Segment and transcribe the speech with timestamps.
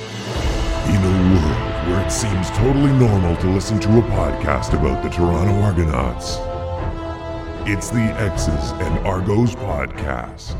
[0.00, 5.10] In a world where it seems totally normal to listen to a podcast about the
[5.10, 6.38] Toronto Argonauts,
[7.68, 10.56] it's the X's and Argos podcast.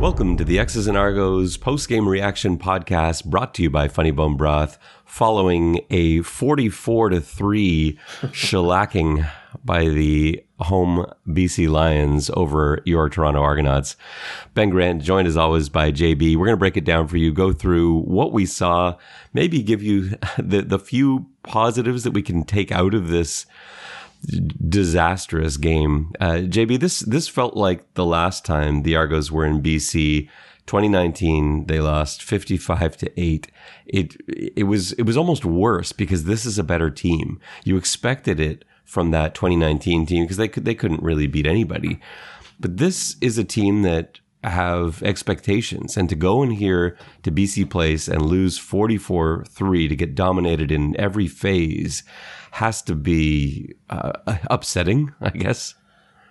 [0.00, 4.36] Welcome to the X's and Argos post-game reaction podcast brought to you by Funny Bone
[4.36, 9.28] Broth following a 44 to 3 shellacking
[9.64, 13.96] by the home BC Lions over your Toronto Argonauts.
[14.54, 16.36] Ben Grant joined as always by JB.
[16.36, 18.96] We're going to break it down for you, go through what we saw,
[19.34, 23.46] maybe give you the the few positives that we can take out of this
[24.68, 26.12] disastrous game.
[26.20, 30.28] Uh, JB, this this felt like the last time the Argos were in BC.
[30.66, 33.52] 2019, they lost 55 to eight.
[33.86, 37.38] It it was it was almost worse because this is a better team.
[37.64, 42.00] You expected it from that 2019 team because they could they couldn't really beat anybody.
[42.58, 47.68] But this is a team that have expectations and to go in here to BC
[47.68, 52.04] Place and lose 44-3 to get dominated in every phase
[52.52, 54.12] has to be uh,
[54.48, 55.74] upsetting, I guess.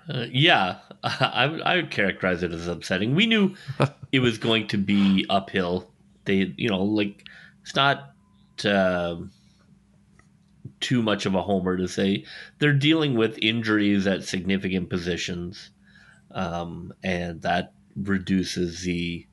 [0.09, 3.15] Uh, yeah, I would, I would characterize it as upsetting.
[3.15, 3.55] We knew
[4.11, 5.91] it was going to be uphill.
[6.23, 7.23] They, you know, like
[7.61, 8.11] it's not
[8.63, 9.17] uh,
[10.80, 12.25] too much of a homer to say
[12.59, 15.71] they're dealing with injuries at significant positions,
[16.31, 19.25] um, and that reduces the,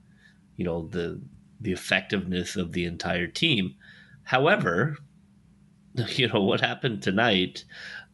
[0.56, 1.20] you know, the
[1.60, 3.74] the effectiveness of the entire team.
[4.24, 4.96] However,
[6.08, 7.64] you know what happened tonight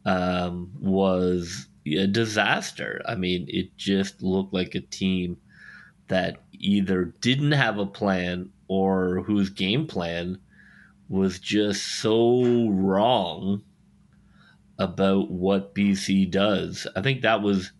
[0.05, 3.01] um, was a disaster.
[3.07, 5.37] I mean, it just looked like a team
[6.07, 10.37] that either didn't have a plan or whose game plan
[11.09, 13.63] was just so wrong
[14.77, 16.87] about what BC does.
[16.95, 17.71] I think that was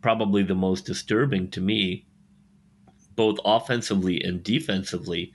[0.00, 2.06] probably the most disturbing to me,
[3.16, 5.32] both offensively and defensively.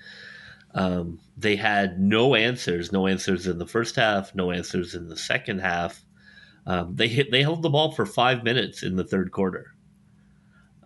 [0.73, 5.17] Um, they had no answers, no answers in the first half, no answers in the
[5.17, 6.05] second half.
[6.65, 9.73] Um, they hit, they held the ball for five minutes in the third quarter.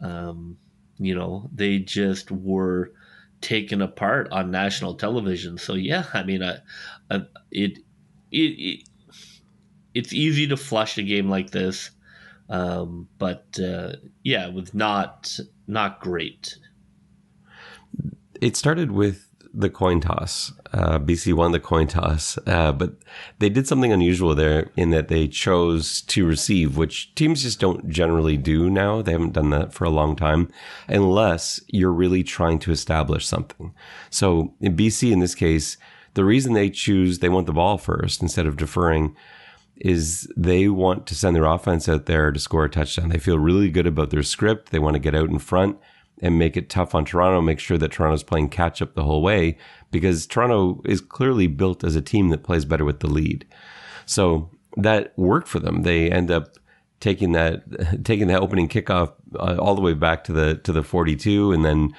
[0.01, 0.57] Um,
[0.97, 2.93] you know, they just were
[3.41, 5.57] taken apart on national television.
[5.57, 6.57] So yeah, I mean, I,
[7.09, 7.79] I, it,
[8.31, 8.89] it, it,
[9.93, 11.91] it's easy to flush a game like this,
[12.49, 15.37] um, but uh, yeah, it was not
[15.67, 16.57] not great.
[18.41, 20.51] It started with the coin toss.
[20.73, 22.95] Uh, BC won the coin toss, uh, but
[23.39, 27.89] they did something unusual there in that they chose to receive, which teams just don't
[27.89, 29.01] generally do now.
[29.01, 30.51] They haven't done that for a long time,
[30.87, 33.73] unless you're really trying to establish something.
[34.09, 35.77] So in BC, in this case,
[36.13, 39.15] the reason they choose they want the ball first instead of deferring
[39.77, 43.09] is they want to send their offense out there to score a touchdown.
[43.09, 44.71] They feel really good about their script.
[44.71, 45.77] They want to get out in front
[46.21, 49.21] and make it tough on Toronto, make sure that Toronto's playing catch up the whole
[49.21, 49.57] way
[49.91, 53.45] because Toronto is clearly built as a team that plays better with the lead.
[54.05, 55.83] So that worked for them.
[55.83, 56.57] They end up
[56.99, 60.83] taking that taking that opening kickoff uh, all the way back to the to the
[60.83, 61.93] 42 and then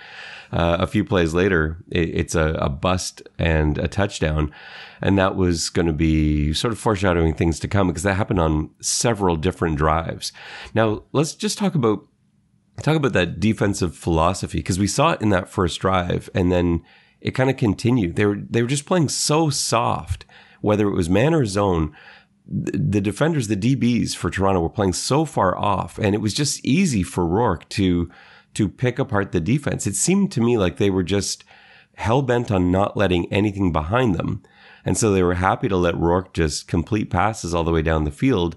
[0.52, 4.50] uh, a few plays later it, it's a, a, bust and a touchdown
[5.00, 8.40] and that was going to be sort of foreshadowing things to come because that happened
[8.40, 10.32] on several different drives
[10.74, 12.06] now let's just talk about
[12.82, 16.82] talk about that defensive philosophy because we saw it in that first drive and then
[17.20, 18.16] it kind of continued.
[18.16, 20.26] They were they were just playing so soft,
[20.60, 21.94] whether it was man or zone.
[22.48, 26.64] The defenders, the DBs for Toronto were playing so far off, and it was just
[26.64, 28.10] easy for Rourke to
[28.54, 29.86] to pick apart the defense.
[29.86, 31.44] It seemed to me like they were just
[31.96, 34.42] hell bent on not letting anything behind them.
[34.84, 38.04] And so they were happy to let Rourke just complete passes all the way down
[38.04, 38.56] the field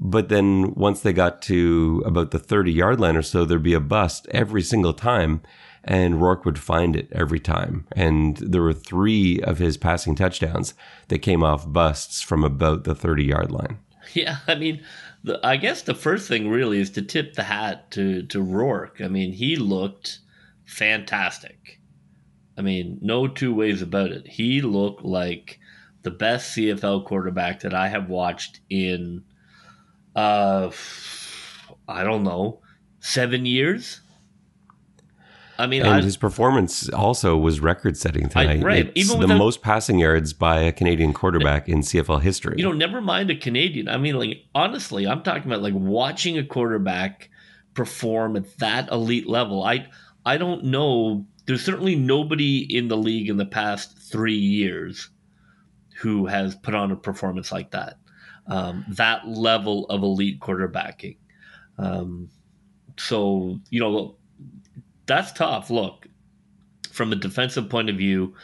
[0.00, 3.74] but then once they got to about the 30 yard line or so, there'd be
[3.74, 5.42] a bust every single time.
[5.84, 7.86] And Rourke would find it every time.
[7.92, 10.74] And there were three of his passing touchdowns
[11.08, 13.78] that came off busts from about the 30 yard line.
[14.12, 14.38] Yeah.
[14.48, 14.82] I mean,
[15.22, 19.00] the, I guess the first thing really is to tip the hat to, to Rourke.
[19.00, 20.18] I mean, he looked
[20.64, 21.80] fantastic.
[22.58, 24.26] I mean, no two ways about it.
[24.26, 25.60] He looked like
[26.02, 29.22] the best CFL quarterback that I have watched in
[30.14, 30.70] uh,
[31.88, 32.60] I don't know,
[33.00, 34.00] seven years.
[35.58, 38.60] I mean, and I, his performance also was record-setting tonight.
[38.60, 42.54] I, right, it's even the most passing yards by a Canadian quarterback in CFL history.
[42.56, 43.88] You know, never mind a Canadian.
[43.88, 47.28] I mean, like honestly, I'm talking about like watching a quarterback
[47.74, 49.62] perform at that elite level.
[49.62, 49.86] I
[50.24, 51.26] I don't know.
[51.44, 55.10] There's certainly nobody in the league in the past three years
[56.00, 57.98] who has put on a performance like that
[58.50, 61.16] um, that level of elite quarterbacking.
[61.78, 62.28] Um,
[62.98, 64.16] so you know
[65.06, 65.70] that's tough.
[65.70, 66.06] Look,
[66.90, 68.34] from a defensive point of view,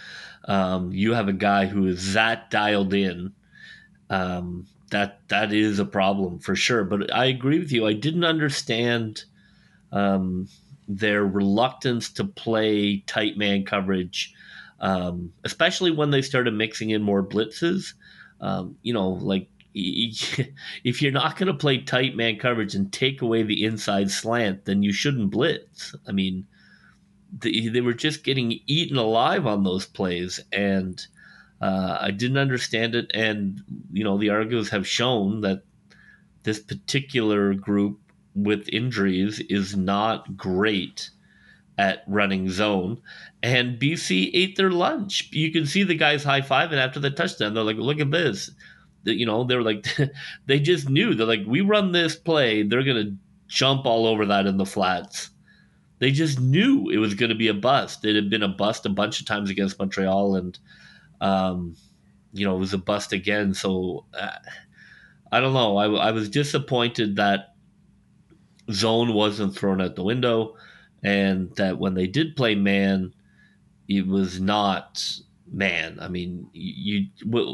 [0.47, 3.33] um, you have a guy who is that dialed in.
[4.09, 6.85] Um, that that is a problem for sure.
[6.85, 7.87] But I agree with you.
[7.87, 9.25] I didn't understand
[9.91, 10.49] um,
[10.87, 14.33] their reluctance to play tight man coverage,
[14.79, 17.95] um, especially when they started mixing in more blitzes.
[18.41, 19.49] Um, you know, like
[20.85, 24.65] if you're not going to play tight man coverage and take away the inside slant,
[24.65, 25.95] then you shouldn't blitz.
[26.09, 26.47] I mean,
[27.41, 31.07] they, were just getting eaten alive on those plays, and
[31.61, 33.11] uh, I didn't understand it.
[33.13, 33.63] And
[33.93, 35.63] you know, the Argos have shown that
[36.45, 37.99] this particular group
[38.35, 41.11] with injuries is not great
[41.77, 43.03] at running zone.
[43.43, 45.29] And BC ate their lunch.
[45.33, 47.53] You can see the guys high five, and after the touchdown.
[47.53, 48.51] They're like, "Look at this."
[49.15, 49.87] You know, they were like,
[50.47, 51.15] they just knew.
[51.15, 53.15] They're like, we run this play, they're to
[53.49, 55.31] jump all over that in the flats.
[55.99, 58.05] They just knew it was going to be a bust.
[58.05, 60.59] It had been a bust a bunch of times against Montreal, and,
[61.21, 61.77] um,
[62.33, 63.55] you know, it was a bust again.
[63.55, 64.37] So uh,
[65.33, 65.79] I don't know.
[65.79, 67.55] I, I was disappointed that
[68.71, 70.57] zone wasn't thrown out the window,
[71.03, 73.15] and that when they did play man,
[73.89, 75.03] it was not
[75.51, 75.99] man.
[76.01, 77.07] I mean, you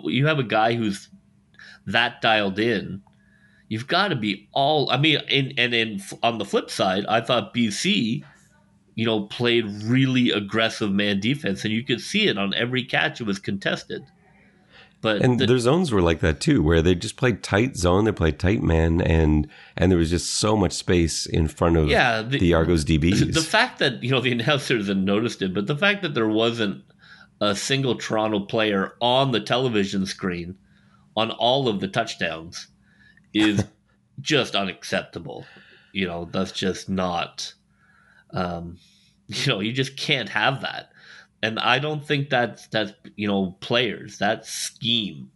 [0.04, 1.08] you have a guy who's
[1.86, 3.02] that dialed in,
[3.68, 4.90] you've got to be all.
[4.90, 8.22] I mean, and and in, on the flip side, I thought BC,
[8.94, 13.20] you know, played really aggressive man defense, and you could see it on every catch.
[13.20, 14.04] It was contested.
[15.02, 18.04] But and the, their zones were like that too, where they just played tight zone,
[18.04, 21.88] they played tight man, and and there was just so much space in front of
[21.88, 23.34] yeah, the, the Argos DBs.
[23.34, 26.28] The fact that you know the announcers had noticed it, but the fact that there
[26.28, 26.84] wasn't
[27.40, 30.56] a single Toronto player on the television screen
[31.16, 32.68] on all of the touchdowns
[33.34, 33.64] is
[34.20, 35.46] just unacceptable.
[35.92, 37.52] You know, that's just not,
[38.32, 38.78] um,
[39.26, 40.90] you know, you just can't have that.
[41.42, 45.30] And I don't think that's, that's, you know, players, that scheme.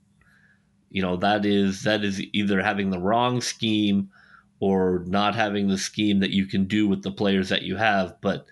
[0.90, 4.10] You know, that is, that is either having the wrong scheme
[4.60, 8.14] or not having the scheme that you can do with the players that you have.
[8.20, 8.46] But,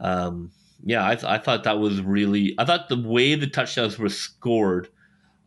[0.00, 0.50] um,
[0.82, 4.08] yeah, I, th- I thought that was really, I thought the way the touchdowns were
[4.08, 4.88] scored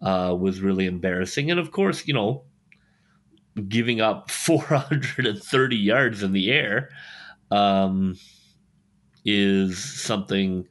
[0.02, 1.52] uh, was really embarrassing.
[1.52, 2.44] And of course, you know,
[3.68, 6.90] giving up 430 yards in the air
[7.52, 8.16] um,
[9.26, 10.68] is something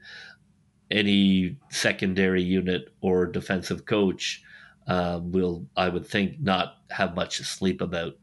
[0.90, 4.42] any secondary unit or defensive coach
[4.86, 8.14] uh, will, I would think, not have much to sleep about.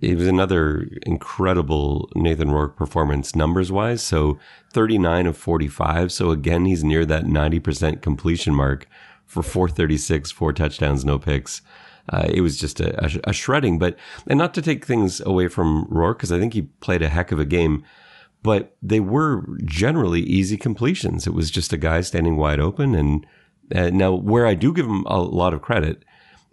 [0.00, 4.02] It was another incredible Nathan Rourke performance numbers wise.
[4.02, 4.38] So
[4.72, 6.10] 39 of 45.
[6.10, 8.86] So again, he's near that 90% completion mark
[9.30, 11.62] for 436, four touchdowns, no picks.
[12.08, 13.96] Uh, it was just a, a, a, shredding, but
[14.26, 17.30] and not to take things away from Rourke because I think he played a heck
[17.30, 17.84] of a game,
[18.42, 21.28] but they were generally easy completions.
[21.28, 23.24] It was just a guy standing wide open, and
[23.72, 26.04] uh, now where I do give him a lot of credit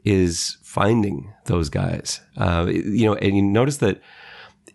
[0.05, 2.21] is finding those guys.
[2.37, 3.99] Uh, you know, and you notice that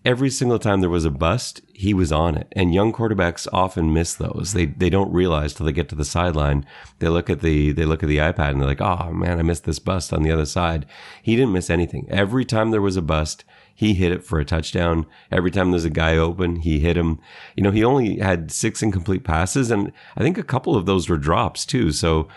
[0.04, 2.48] every single time there was a bust, he was on it.
[2.52, 4.52] And young quarterbacks often miss those.
[4.52, 6.66] They they don't realize till they get to the sideline.
[6.98, 9.42] They look at the they look at the iPad and they're like, "Oh man, I
[9.42, 10.86] missed this bust on the other side."
[11.22, 12.06] He didn't miss anything.
[12.10, 13.44] Every time there was a bust,
[13.74, 15.06] he hit it for a touchdown.
[15.30, 17.18] Every time there's a guy open, he hit him.
[17.56, 21.08] You know, he only had six incomplete passes, and I think a couple of those
[21.08, 21.92] were drops too.
[21.92, 22.28] So,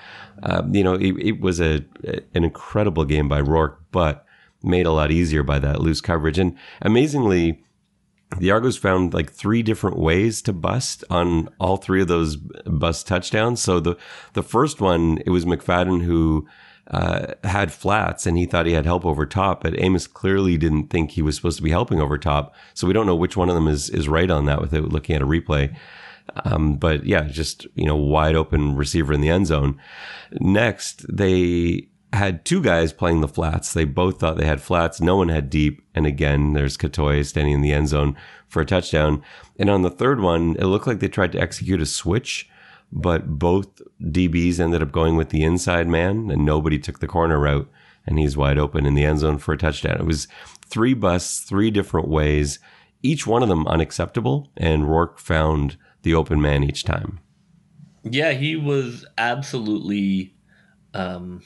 [0.43, 1.85] uh, you know, it, it was a
[2.33, 4.24] an incredible game by Rourke, but
[4.65, 6.39] made a lot easier by that loose coverage.
[6.39, 7.63] And amazingly,
[8.39, 13.07] the Argos found like three different ways to bust on all three of those bust
[13.07, 13.61] touchdowns.
[13.61, 13.97] So the
[14.33, 16.47] the first one, it was McFadden who
[16.91, 20.89] uh, had flats and he thought he had help over top, but Amos clearly didn't
[20.89, 22.53] think he was supposed to be helping over top.
[22.73, 25.15] So we don't know which one of them is is right on that without looking
[25.15, 25.75] at a replay.
[26.43, 29.79] Um, but yeah, just you know, wide open receiver in the end zone.
[30.39, 33.73] Next, they had two guys playing the flats.
[33.73, 34.99] They both thought they had flats.
[34.99, 35.85] No one had deep.
[35.93, 38.15] And again, there's Cottoy standing in the end zone
[38.47, 39.23] for a touchdown.
[39.57, 42.49] And on the third one, it looked like they tried to execute a switch,
[42.91, 47.39] but both DBs ended up going with the inside man and nobody took the corner
[47.39, 47.69] route.
[48.07, 49.97] And he's wide open in the end zone for a touchdown.
[49.99, 50.27] It was
[50.67, 52.59] three busts, three different ways,
[53.01, 54.51] each one of them unacceptable.
[54.57, 57.19] And Rourke found the open man each time.
[58.03, 60.35] Yeah, he was absolutely
[60.93, 61.41] um,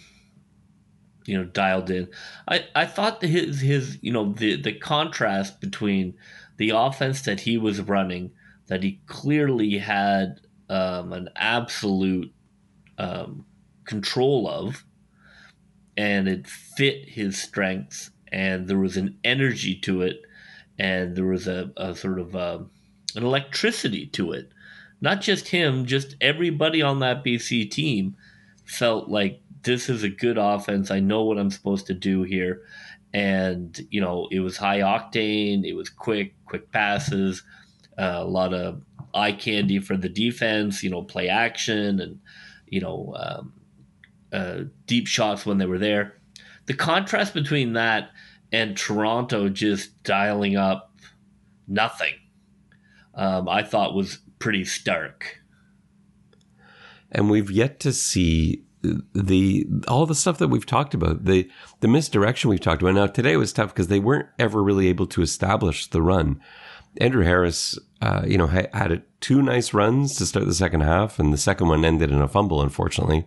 [1.29, 2.09] you know dialed in.
[2.47, 6.15] I I thought his his you know the the contrast between
[6.57, 8.31] the offense that he was running
[8.67, 12.31] that he clearly had um, an absolute
[12.97, 13.45] um,
[13.85, 14.83] control of,
[15.97, 20.21] and it fit his strengths, and there was an energy to it,
[20.77, 22.71] and there was a, a sort of a, um,
[23.15, 24.51] an electricity to it
[25.01, 28.15] not just him, just everybody on that BC team
[28.65, 30.91] felt like this is a good offense.
[30.91, 32.63] I know what I'm supposed to do here.
[33.13, 37.43] And, you know, it was high octane, it was quick, quick passes,
[37.97, 38.83] uh, a lot of
[39.15, 42.19] eye candy for the defense, you know, play action and,
[42.67, 43.53] you know, um,
[44.31, 46.19] uh, deep shots when they were there.
[46.67, 48.11] The contrast between that
[48.51, 50.95] and Toronto just dialing up
[51.67, 52.13] nothing,
[53.15, 55.41] um, I thought was pretty stark.
[57.11, 61.49] And we've yet to see the all the stuff that we've talked about the
[61.81, 62.95] the misdirection we've talked about.
[62.95, 66.39] Now today was tough because they weren't ever really able to establish the run.
[66.97, 71.33] Andrew harris uh, you know had two nice runs to start the second half and
[71.33, 73.25] the second one ended in a fumble unfortunately.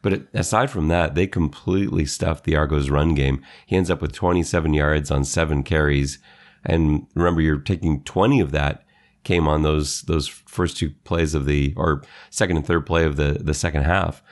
[0.00, 3.42] But aside from that they completely stuffed the argos run game.
[3.66, 6.18] He ends up with 27 yards on seven carries.
[6.64, 8.84] And remember you're taking 20 of that
[9.24, 13.16] came on those those first two plays of the or second and third play of
[13.16, 14.22] the the second half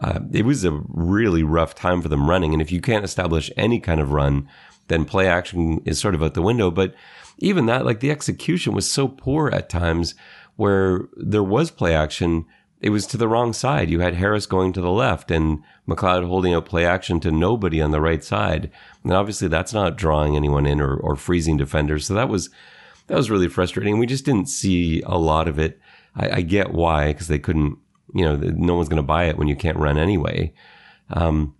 [0.00, 2.52] uh, it was a really rough time for them running.
[2.52, 4.48] And if you can't establish any kind of run,
[4.88, 6.70] then play action is sort of out the window.
[6.70, 6.94] But
[7.38, 10.14] even that, like the execution was so poor at times
[10.56, 12.46] where there was play action.
[12.80, 13.90] It was to the wrong side.
[13.90, 17.80] You had Harris going to the left and McLeod holding out play action to nobody
[17.80, 18.70] on the right side.
[19.04, 22.06] And obviously that's not drawing anyone in or, or freezing defenders.
[22.06, 22.48] So that was,
[23.06, 23.98] that was really frustrating.
[23.98, 25.78] We just didn't see a lot of it.
[26.16, 27.78] I, I get why, because they couldn't
[28.14, 30.52] you know, no one's going to buy it when you can't run anyway.
[31.10, 31.54] Um,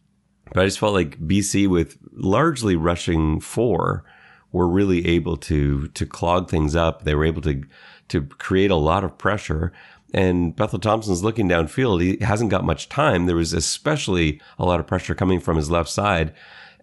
[0.53, 4.05] but I just felt like BC with largely rushing four
[4.53, 7.05] were really able to to clog things up.
[7.05, 7.63] They were able to
[8.09, 9.73] to create a lot of pressure.
[10.13, 12.03] And Bethel Thompson's looking downfield.
[12.03, 13.27] He hasn't got much time.
[13.27, 16.35] There was especially a lot of pressure coming from his left side,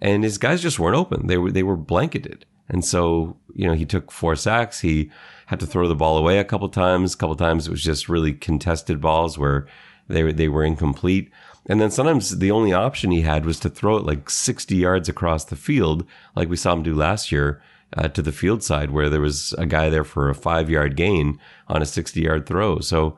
[0.01, 1.27] and his guys just weren't open.
[1.27, 2.45] They were they were blanketed.
[2.69, 4.81] And so, you know, he took four sacks.
[4.81, 5.09] He
[5.47, 7.13] had to throw the ball away a couple times.
[7.13, 9.67] A couple times it was just really contested balls where
[10.07, 11.31] they they were incomplete.
[11.69, 15.09] And then sometimes the only option he had was to throw it like 60 yards
[15.09, 17.61] across the field, like we saw him do last year
[17.95, 20.95] uh, to the field side, where there was a guy there for a five yard
[20.95, 22.79] gain on a 60 yard throw.
[22.79, 23.17] So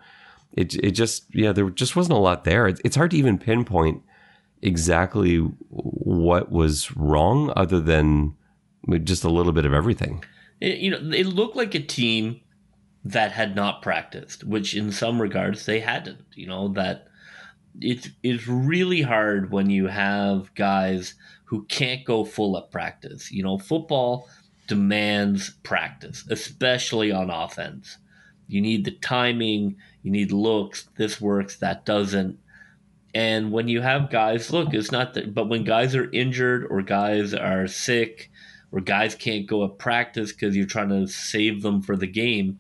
[0.54, 2.68] it, it just, yeah, there just wasn't a lot there.
[2.68, 4.02] It's, it's hard to even pinpoint
[4.62, 5.38] exactly
[5.70, 8.36] what was wrong other than
[9.04, 10.24] just a little bit of everything.
[10.60, 12.42] It, you know, it looked like a team
[13.06, 16.26] that had not practiced, which in some regards they hadn't.
[16.34, 17.08] You know that
[17.80, 23.32] it's it's really hard when you have guys who can't go full at practice.
[23.32, 24.28] You know, football
[24.68, 27.98] demands practice, especially on offense.
[28.48, 30.90] You need the timing, you need looks.
[30.98, 32.40] This works, that doesn't.
[33.14, 36.82] And when you have guys, look, it's not that, but when guys are injured or
[36.82, 38.32] guys are sick
[38.70, 42.60] where guys can't go at practice because you're trying to save them for the game.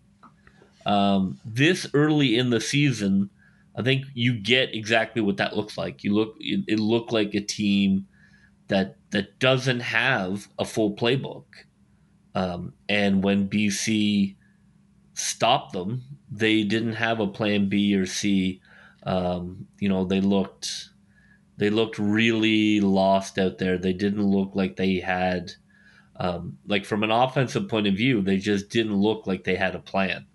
[0.86, 3.30] Um, this early in the season,
[3.76, 6.04] I think you get exactly what that looks like.
[6.04, 8.08] You look, it, it looked like a team
[8.68, 11.46] that that doesn't have a full playbook.
[12.36, 14.36] Um, and when BC
[15.14, 18.62] stopped them, they didn't have a plan B or C.
[19.04, 20.90] Um, you know, they looked
[21.58, 23.78] they looked really lost out there.
[23.78, 25.52] They didn't look like they had
[26.20, 29.74] um, like from an offensive point of view, they just didn't look like they had
[29.74, 30.26] a plan.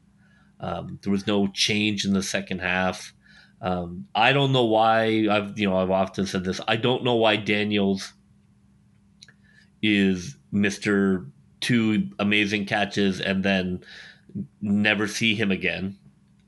[0.59, 3.13] Um, there was no change in the second half.
[3.61, 5.29] Um, I don't know why.
[5.31, 6.61] I've you know I've often said this.
[6.67, 8.15] I don't know why Daniels
[9.83, 11.27] is Mister
[11.61, 13.81] Two amazing catches and then
[14.61, 15.99] never see him again.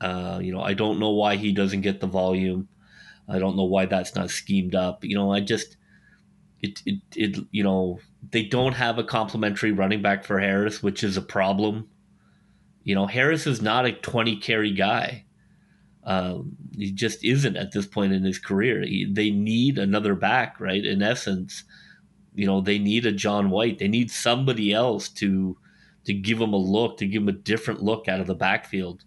[0.01, 2.67] Uh, you know I don't know why he doesn't get the volume.
[3.29, 5.03] I don't know why that's not schemed up.
[5.03, 5.77] You know I just
[6.61, 7.99] it it, it you know
[8.31, 11.87] they don't have a complimentary running back for Harris, which is a problem.
[12.83, 15.25] You know, Harris is not a 20 carry guy.
[16.03, 18.81] Um, he just isn't at this point in his career.
[18.81, 20.83] He, they need another back, right?
[20.83, 21.63] In essence,
[22.33, 23.79] you know, they need a John White.
[23.79, 25.57] They need somebody else to
[26.05, 29.03] to give him a look, to give him a different look out of the backfield,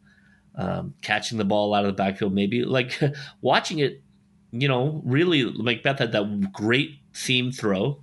[0.57, 2.35] um, catching the ball out of the backfield.
[2.35, 3.01] Maybe like
[3.41, 4.03] watching it,
[4.51, 8.03] you know, really Macbeth had that great seam throw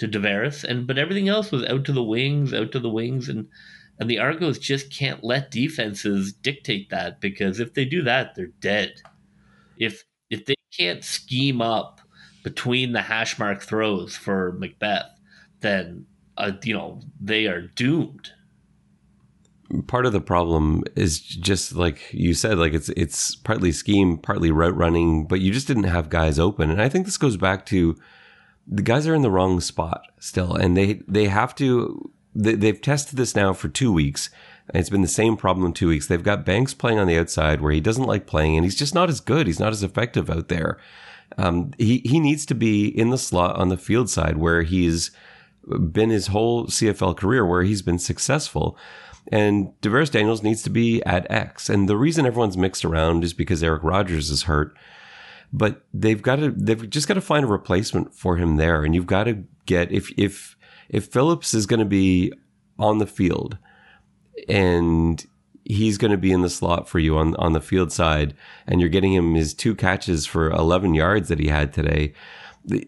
[0.00, 3.28] to Davaris, and but everything else was out to the wings, out to the wings,
[3.28, 3.46] and
[3.98, 8.46] and the Argos just can't let defenses dictate that because if they do that, they're
[8.60, 8.94] dead.
[9.76, 12.00] If if they can't scheme up
[12.42, 15.10] between the hash mark throws for Macbeth,
[15.60, 16.06] then
[16.38, 18.30] uh, you know they are doomed.
[19.86, 24.50] Part of the problem is just like you said, like it's it's partly scheme, partly
[24.50, 27.66] route running, but you just didn't have guys open, and I think this goes back
[27.66, 27.96] to
[28.66, 32.10] the guys are in the wrong spot still, and they they have to.
[32.32, 34.30] They, they've tested this now for two weeks.
[34.72, 36.06] And it's been the same problem in two weeks.
[36.06, 38.94] They've got Banks playing on the outside where he doesn't like playing and he's just
[38.94, 39.48] not as good.
[39.48, 40.78] He's not as effective out there.
[41.38, 45.10] Um, he, he needs to be in the slot on the field side where he's
[45.90, 48.78] been his whole CFL career, where he's been successful.
[49.32, 51.68] And DaVaris Daniels needs to be at X.
[51.68, 54.76] And the reason everyone's mixed around is because Eric Rogers is hurt.
[55.52, 58.84] But they've got to, they've just got to find a replacement for him there.
[58.84, 60.56] And you've got to get, if, if,
[60.88, 62.32] if Phillips is going to be
[62.78, 63.58] on the field
[64.48, 65.26] and
[65.64, 68.34] he's going to be in the slot for you on, on the field side
[68.66, 72.14] and you're getting him his two catches for 11 yards that he had today,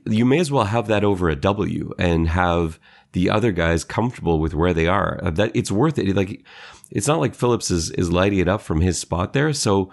[0.06, 2.78] you may as well have that over a W and have
[3.12, 5.20] the other guys comfortable with where they are.
[5.22, 6.14] Uh, that it's worth it.
[6.14, 6.44] Like
[6.90, 9.52] it's not like Phillips is is lighting it up from his spot there.
[9.52, 9.90] So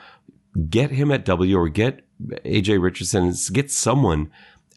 [0.70, 3.34] get him at W or get AJ Richardson.
[3.54, 4.32] Get someone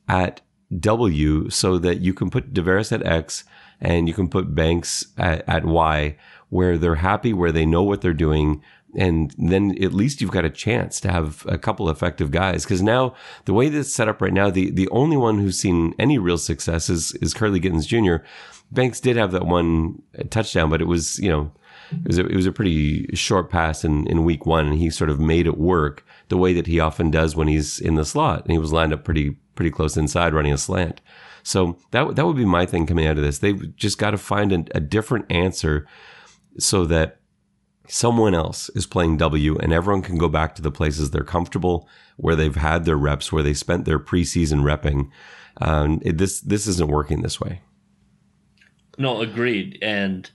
[0.09, 0.41] at
[0.79, 3.45] W so that you can put DaVaris at X
[3.81, 6.17] and you can put Banks at, at Y
[6.49, 8.63] where they're happy, where they know what they're doing,
[8.95, 12.65] and then at least you've got a chance to have a couple effective guys.
[12.65, 13.15] Because now
[13.47, 16.39] the way that's set up right now, the the only one who's seen any real
[16.39, 18.25] success is is Kurleigh Gittens Jr.
[18.71, 21.53] Banks did have that one touchdown, but it was you know
[22.05, 24.91] it was a, it was a pretty short pass in in week one, and he
[24.91, 28.05] sort of made it work the way that he often does when he's in the
[28.05, 31.01] slot, and he was lined up pretty pretty close inside running a slant.
[31.43, 33.39] So that that would be my thing coming out of this.
[33.39, 35.87] They've just got to find a, a different answer
[36.59, 37.19] so that
[37.89, 41.89] someone else is playing W and everyone can go back to the places they're comfortable,
[42.17, 45.11] where they've had their reps, where they spent their preseason repping.
[45.61, 47.61] Um, it, this this isn't working this way.
[48.99, 49.79] No, agreed.
[49.83, 50.31] And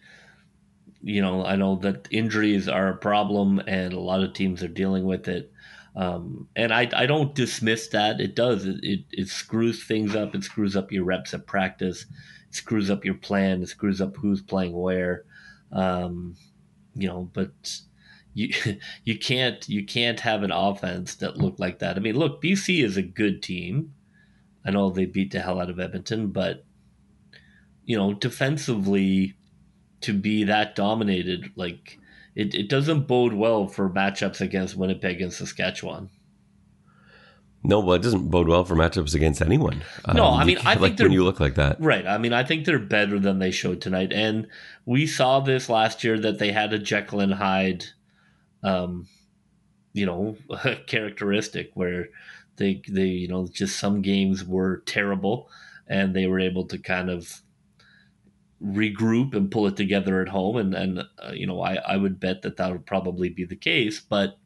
[1.01, 4.67] you know, I know that injuries are a problem, and a lot of teams are
[4.67, 5.51] dealing with it.
[5.95, 8.21] Um, and I, I don't dismiss that.
[8.21, 8.65] It does.
[8.65, 10.35] It, it, it screws things up.
[10.35, 12.05] It screws up your reps at practice.
[12.49, 13.63] It screws up your plan.
[13.63, 15.25] It screws up who's playing where.
[15.71, 16.35] Um,
[16.93, 17.51] you know, but
[18.33, 18.49] you
[19.03, 21.97] you can't you can't have an offense that looked like that.
[21.97, 23.93] I mean, look, BC is a good team.
[24.63, 26.63] I know they beat the hell out of Edmonton, but
[27.85, 29.35] you know, defensively
[30.01, 31.99] to be that dominated, like
[32.35, 36.09] it, it doesn't bode well for matchups against Winnipeg and Saskatchewan.
[37.63, 39.83] No, well, it doesn't bode well for matchups against anyone.
[40.13, 42.05] No, um, I mean, I like think when you look like that, right?
[42.05, 44.47] I mean, I think they're better than they showed tonight, and
[44.85, 47.85] we saw this last year that they had a Jekyll and Hyde,
[48.63, 49.07] um,
[49.93, 50.37] you know,
[50.87, 52.09] characteristic where
[52.57, 55.49] they they you know just some games were terrible,
[55.87, 57.41] and they were able to kind of
[58.63, 62.19] regroup and pull it together at home, and and uh, you know, I I would
[62.19, 64.37] bet that that would probably be the case, but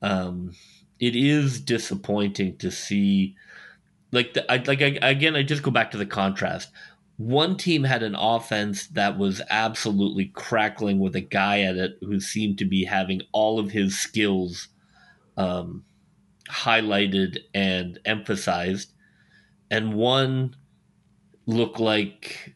[0.00, 0.52] um
[1.00, 3.34] it is disappointing to see
[4.12, 6.70] like the, I, like I, again I just go back to the contrast.
[7.16, 12.20] One team had an offense that was absolutely crackling with a guy at it who
[12.20, 14.68] seemed to be having all of his skills
[15.36, 15.84] um,
[16.48, 18.92] highlighted and emphasized,
[19.68, 20.54] and one
[21.46, 22.54] looked like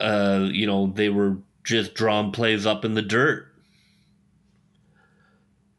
[0.00, 3.48] uh, you know they were just drawn plays up in the dirt.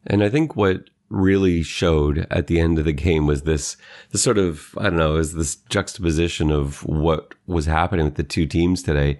[0.05, 3.77] And I think what really showed at the end of the game was this,
[4.09, 8.23] this sort of, I don't know, is this juxtaposition of what was happening with the
[8.23, 9.19] two teams today.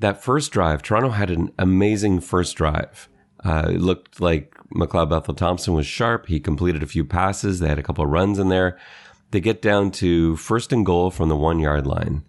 [0.00, 3.08] That first drive, Toronto had an amazing first drive.
[3.42, 6.26] Uh, it looked like McLeod Bethel Thompson was sharp.
[6.26, 7.60] He completed a few passes.
[7.60, 8.78] They had a couple of runs in there.
[9.30, 12.24] They get down to first and goal from the one yard line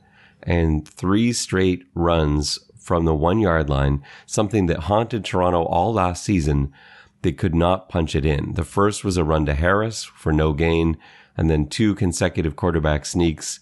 [0.45, 6.23] and three straight runs from the one yard line, something that haunted Toronto all last
[6.23, 6.71] season
[7.25, 8.53] they could not punch it in.
[8.53, 10.95] The first was a run to Harris for no gain,
[11.35, 13.59] and then two consecutive quarterback sneaks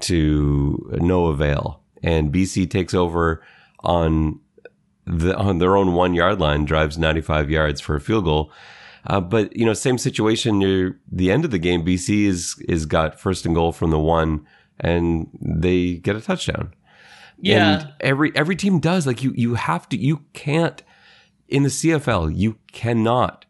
[0.00, 1.82] to no avail.
[2.02, 3.42] And BC takes over
[3.80, 4.40] on
[5.06, 8.50] the, on their own one yard line, drives 95 yards for a field goal.
[9.06, 11.84] Uh, but you know, same situation near the end of the game.
[11.84, 14.46] BC is is got first and goal from the one,
[14.80, 16.74] and they get a touchdown.
[17.38, 19.06] Yeah, and every every team does.
[19.06, 19.96] Like you, you have to.
[19.96, 20.82] You can't
[21.48, 23.44] in the CFL, you cannot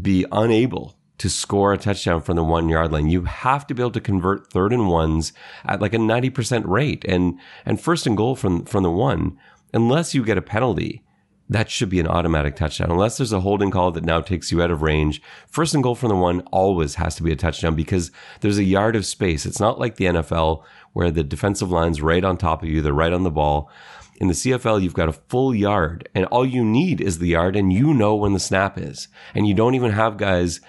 [0.00, 3.08] be unable to score a touchdown from the one yard line.
[3.08, 5.32] You have to be able to convert third and ones
[5.64, 9.38] at like a 90% rate and, and first and goal from, from the one,
[9.72, 11.03] unless you get a penalty.
[11.48, 12.90] That should be an automatic touchdown.
[12.90, 15.94] Unless there's a holding call that now takes you out of range, first and goal
[15.94, 19.44] from the one always has to be a touchdown because there's a yard of space.
[19.44, 20.62] It's not like the NFL
[20.94, 23.70] where the defensive line's right on top of you, they're right on the ball.
[24.20, 27.56] In the CFL, you've got a full yard and all you need is the yard
[27.56, 29.08] and you know when the snap is.
[29.34, 30.60] And you don't even have guys,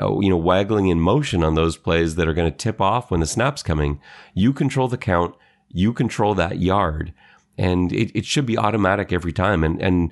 [0.00, 3.10] uh, you know, waggling in motion on those plays that are going to tip off
[3.10, 4.00] when the snap's coming.
[4.34, 5.36] You control the count.
[5.68, 7.12] You control that yard.
[7.58, 9.64] And it, it should be automatic every time.
[9.64, 10.10] And and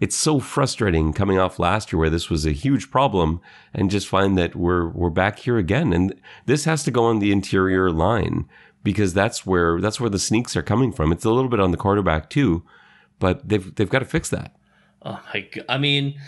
[0.00, 3.40] it's so frustrating coming off last year where this was a huge problem,
[3.72, 5.92] and just find that we're we're back here again.
[5.92, 6.14] And
[6.46, 8.48] this has to go on the interior line
[8.82, 11.12] because that's where that's where the sneaks are coming from.
[11.12, 12.64] It's a little bit on the quarterback too,
[13.18, 14.56] but they've they've got to fix that.
[15.02, 15.64] Oh my god!
[15.68, 16.20] I mean,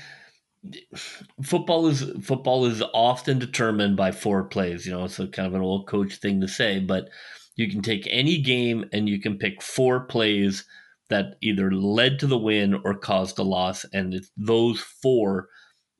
[1.42, 4.87] football is football is often determined by four plays.
[4.87, 7.09] You know, it's a kind of an old coach thing to say, but
[7.57, 10.64] you can take any game and you can pick four plays
[11.11, 15.49] that either led to the win or caused a loss, and it's those four.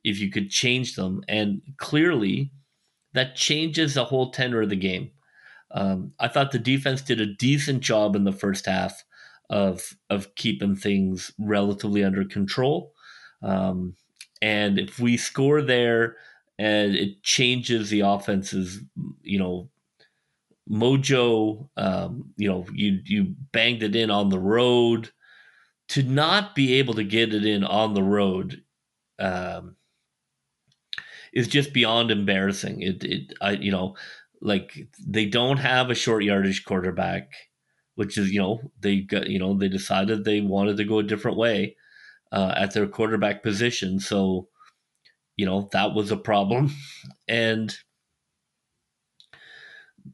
[0.03, 2.51] If you could change them, and clearly,
[3.15, 5.11] that changes the whole tenor of the game.
[5.71, 9.05] Um, I thought the defense did a decent job in the first half
[9.51, 12.93] of of keeping things relatively under control.
[13.43, 13.97] Um,
[14.43, 16.17] and if we score there,
[16.59, 18.81] and it changes the offense's,
[19.23, 19.71] you know,
[20.71, 21.69] mojo.
[21.77, 25.11] Um, you know, you you banged it in on the road.
[25.91, 28.63] To not be able to get it in on the road
[29.19, 29.77] um,
[31.33, 32.81] is just beyond embarrassing.
[32.83, 33.97] It, it, I, you know,
[34.41, 37.33] like they don't have a short yardage quarterback,
[37.95, 41.03] which is, you know, they got, you know, they decided they wanted to go a
[41.05, 41.77] different way
[42.33, 44.01] uh, at their quarterback position.
[44.01, 44.49] So,
[45.37, 46.73] you know, that was a problem.
[47.29, 47.77] And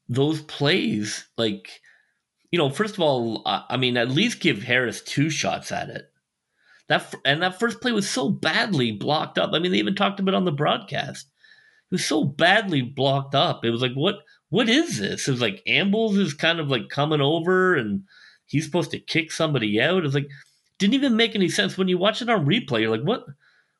[0.09, 1.81] those plays, like,
[2.51, 6.11] you know, first of all, I mean, at least give Harris two shots at it.
[6.89, 9.51] That and that first play was so badly blocked up.
[9.53, 11.27] I mean, they even talked about it on the broadcast.
[11.27, 13.65] It was so badly blocked up.
[13.65, 14.17] It was like, what?
[14.49, 15.29] What is this?
[15.29, 18.03] It was like Ambles is kind of like coming over, and
[18.47, 20.05] he's supposed to kick somebody out.
[20.05, 20.29] It's like
[20.79, 22.81] didn't even make any sense when you watch it on replay.
[22.81, 23.25] You're like, what?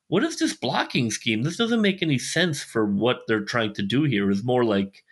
[0.07, 1.43] What is this blocking scheme?
[1.43, 4.29] This doesn't make any sense for what they're trying to do here.
[4.31, 5.03] It's more like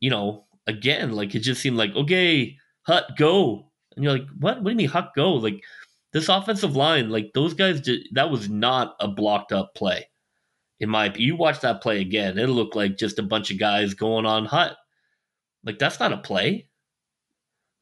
[0.00, 3.70] you know, again, like it just seemed like, okay, Hut, go.
[3.94, 4.58] And you're like, what?
[4.58, 5.34] What do you mean, Hut, go?
[5.34, 5.62] Like
[6.12, 10.08] this offensive line, like those guys did, that was not a blocked up play.
[10.78, 13.94] In my you watch that play again, it looked like just a bunch of guys
[13.94, 14.76] going on Hut.
[15.64, 16.68] Like that's not a play.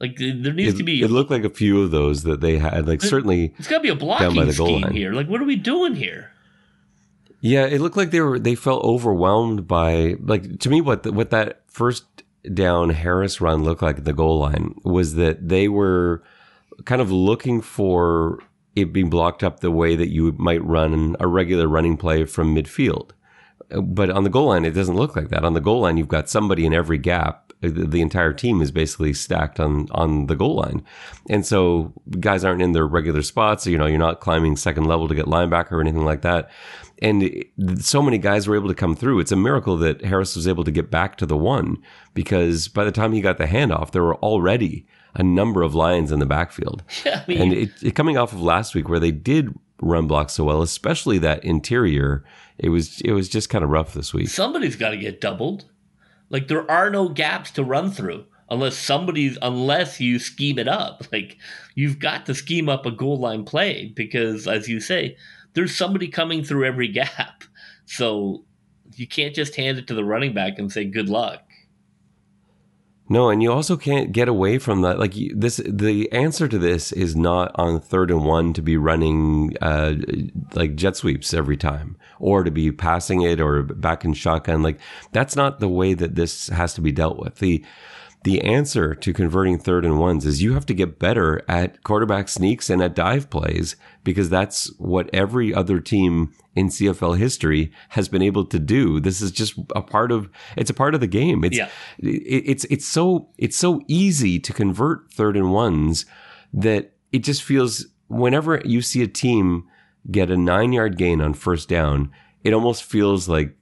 [0.01, 1.03] Like there needs it, to be.
[1.03, 2.87] It looked like a few of those that they had.
[2.87, 4.93] Like certainly, it's got to be a blocking scheme line.
[4.93, 5.13] here.
[5.13, 6.31] Like what are we doing here?
[7.45, 11.13] Yeah, it looked like they were they felt overwhelmed by like to me what the,
[11.13, 12.07] what that first
[12.55, 16.23] down Harris run looked like at the goal line was that they were
[16.87, 18.39] kind of looking for
[18.75, 22.55] it being blocked up the way that you might run a regular running play from
[22.55, 23.11] midfield.
[23.69, 25.45] But on the goal line, it doesn't look like that.
[25.45, 27.53] On the goal line, you've got somebody in every gap.
[27.61, 30.83] The entire team is basically stacked on on the goal line,
[31.29, 33.67] and so guys aren't in their regular spots.
[33.67, 36.51] You know, you're not climbing second level to get linebacker or anything like that
[37.03, 37.45] and
[37.79, 39.21] so many guys were able to come through.
[39.21, 41.79] It's a miracle that Harris was able to get back to the one
[42.15, 46.13] because by the time he got the handoff, there were already a number of lions
[46.13, 46.83] in the backfield.
[47.05, 50.07] Yeah, I mean, and it, it, coming off of last week where they did run
[50.07, 52.25] block so well, especially that interior,
[52.59, 54.29] it was it was just kind of rough this week.
[54.29, 55.67] Somebody's got to get doubled.
[56.31, 61.05] Like there are no gaps to run through unless somebody's unless you scheme it up.
[61.13, 61.37] Like
[61.75, 65.17] you've got to scheme up a goal line play because, as you say,
[65.55, 67.45] there's somebody coming through every gap.
[67.87, 68.45] So
[68.95, 71.41] you can't just hand it to the running back and say good luck.
[73.07, 74.99] No, and you also can't get away from that.
[74.99, 79.55] Like this, the answer to this is not on third and one to be running
[79.61, 79.95] uh,
[80.55, 84.63] like jet sweeps every time, or to be passing it or back in shotgun.
[84.63, 84.81] Like
[85.13, 87.37] that's not the way that this has to be dealt with.
[87.41, 87.63] The
[88.25, 92.29] the answer to converting third and ones is you have to get better at quarterback
[92.29, 98.09] sneaks and at dive plays because that's what every other team in CFL history has
[98.09, 98.99] been able to do.
[98.99, 101.45] This is just a part of it's a part of the game.
[101.45, 101.69] It's yeah.
[101.99, 106.07] it, it's it's so it's so easy to convert third and ones
[106.55, 109.69] that it just feels whenever you see a team
[110.11, 112.11] get a 9-yard gain on first down,
[112.43, 113.55] it almost feels like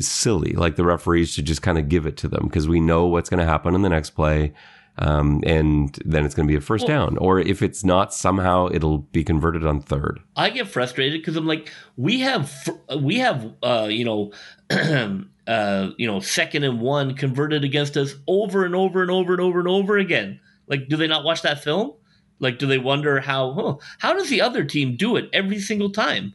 [0.00, 0.52] silly.
[0.52, 3.30] Like the referees should just kind of give it to them because we know what's
[3.30, 4.52] going to happen in the next play.
[4.98, 7.18] Um, and then it's going to be a first well, down.
[7.18, 10.20] Or if it's not, somehow it'll be converted on third.
[10.36, 12.52] I get frustrated because I'm like, we have,
[12.98, 14.32] we have, uh, you know,
[15.46, 19.42] uh, you know, second and one converted against us over and over and over and
[19.42, 20.40] over and over again.
[20.66, 21.92] Like, do they not watch that film?
[22.38, 23.54] Like, do they wonder how?
[23.56, 26.34] Oh, how does the other team do it every single time?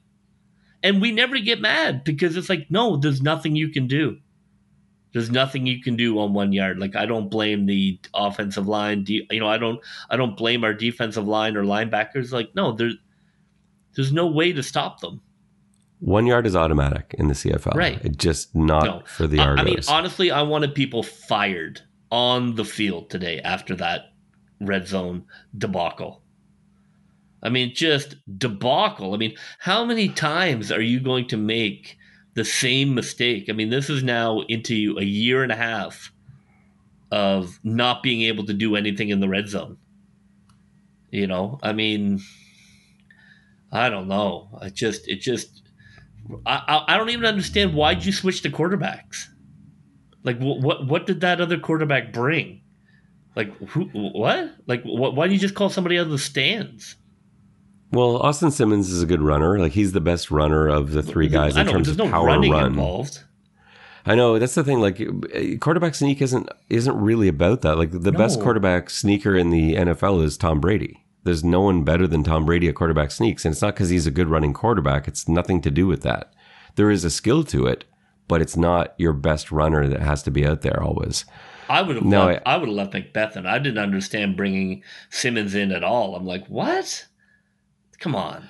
[0.83, 4.17] And we never get mad because it's like, no, there's nothing you can do.
[5.13, 6.79] There's nothing you can do on one yard.
[6.79, 9.05] Like I don't blame the offensive line.
[9.07, 9.81] You know, I don't.
[10.09, 12.31] I don't blame our defensive line or linebackers.
[12.31, 12.95] Like no, there's
[13.95, 15.21] there's no way to stop them.
[15.99, 17.75] One yard is automatic in the CFL.
[17.75, 18.03] Right.
[18.03, 19.03] It just not no.
[19.05, 19.59] for the Argos.
[19.59, 24.13] I mean, honestly, I wanted people fired on the field today after that
[24.59, 25.25] red zone
[25.57, 26.21] debacle.
[27.43, 29.13] I mean, just debacle.
[29.13, 31.97] I mean, how many times are you going to make
[32.35, 33.47] the same mistake?
[33.49, 36.11] I mean, this is now into a year and a half
[37.11, 39.77] of not being able to do anything in the red zone.
[41.09, 42.21] You know, I mean,
[43.71, 44.57] I don't know.
[44.61, 45.63] I just, it just,
[46.45, 49.25] I, I don't even understand why'd you switch to quarterbacks.
[50.23, 52.61] Like, what, what, what did that other quarterback bring?
[53.35, 54.53] Like, who, what?
[54.67, 56.95] Like, why do you just call somebody out of the stands?
[57.91, 59.59] Well, Austin Simmons is a good runner.
[59.59, 62.27] Like he's the best runner of the three guys in know, terms of no power
[62.27, 62.67] running run.
[62.67, 63.23] Involved.
[64.05, 64.79] I know that's the thing.
[64.79, 64.97] Like
[65.59, 67.77] quarterback sneak isn't isn't really about that.
[67.77, 68.17] Like the no.
[68.17, 71.03] best quarterback sneaker in the NFL is Tom Brady.
[71.23, 74.07] There's no one better than Tom Brady at quarterback sneaks, and it's not because he's
[74.07, 75.07] a good running quarterback.
[75.07, 76.33] It's nothing to do with that.
[76.75, 77.85] There is a skill to it,
[78.27, 81.25] but it's not your best runner that has to be out there always.
[81.69, 83.45] I would have no, loved, I, I would have left Macbeth in.
[83.45, 86.15] I didn't understand bringing Simmons in at all.
[86.15, 87.07] I'm like, what?
[88.01, 88.49] Come on.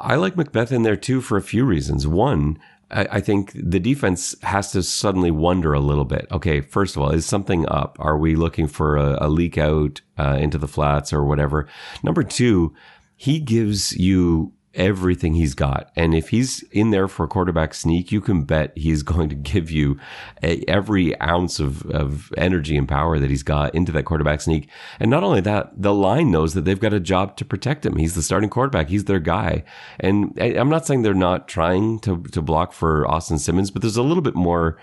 [0.00, 2.06] I like Macbeth in there too for a few reasons.
[2.06, 2.58] One,
[2.90, 6.26] I, think the defense has to suddenly wonder a little bit.
[6.32, 7.96] Okay, first of all, is something up?
[8.00, 11.68] Are we looking for a, a leak out uh, into the flats or whatever?
[12.02, 12.74] Number two,
[13.16, 15.90] he gives you everything he's got.
[15.96, 19.34] And if he's in there for a quarterback sneak, you can bet he's going to
[19.34, 19.98] give you
[20.42, 24.68] a, every ounce of, of energy and power that he's got into that quarterback sneak.
[25.00, 27.96] And not only that, the line knows that they've got a job to protect him.
[27.96, 28.88] He's the starting quarterback.
[28.88, 29.64] He's their guy.
[30.00, 33.82] And I, I'm not saying they're not trying to, to block for Austin Simmons, but
[33.82, 34.78] there's a little bit more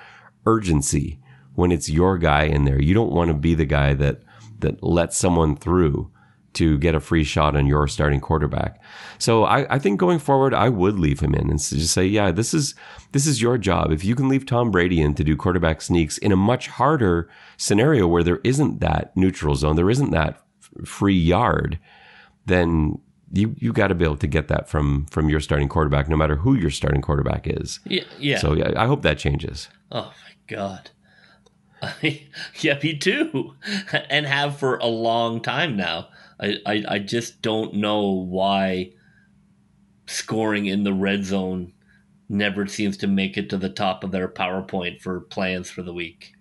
[0.45, 1.19] urgency
[1.53, 2.81] when it's your guy in there.
[2.81, 4.21] You don't want to be the guy that,
[4.59, 6.11] that lets someone through
[6.53, 8.81] to get a free shot on your starting quarterback.
[9.17, 12.31] So I, I, think going forward, I would leave him in and just say, yeah,
[12.31, 12.75] this is
[13.13, 13.91] this is your job.
[13.91, 17.29] If you can leave Tom Brady in to do quarterback sneaks in a much harder
[17.57, 20.41] scenario where there isn't that neutral zone, there isn't that
[20.85, 21.79] free yard,
[22.45, 22.99] then
[23.31, 26.17] you you got to be able to get that from from your starting quarterback, no
[26.17, 27.79] matter who your starting quarterback is.
[27.85, 28.39] Yeah, yeah.
[28.39, 29.69] So yeah, I hope that changes.
[29.91, 30.91] Oh my god.
[32.59, 33.55] yeah, me too,
[34.09, 36.09] and have for a long time now.
[36.41, 38.93] I, I, I just don't know why
[40.07, 41.73] scoring in the red zone
[42.29, 45.93] never seems to make it to the top of their PowerPoint for plans for the
[45.93, 46.33] week.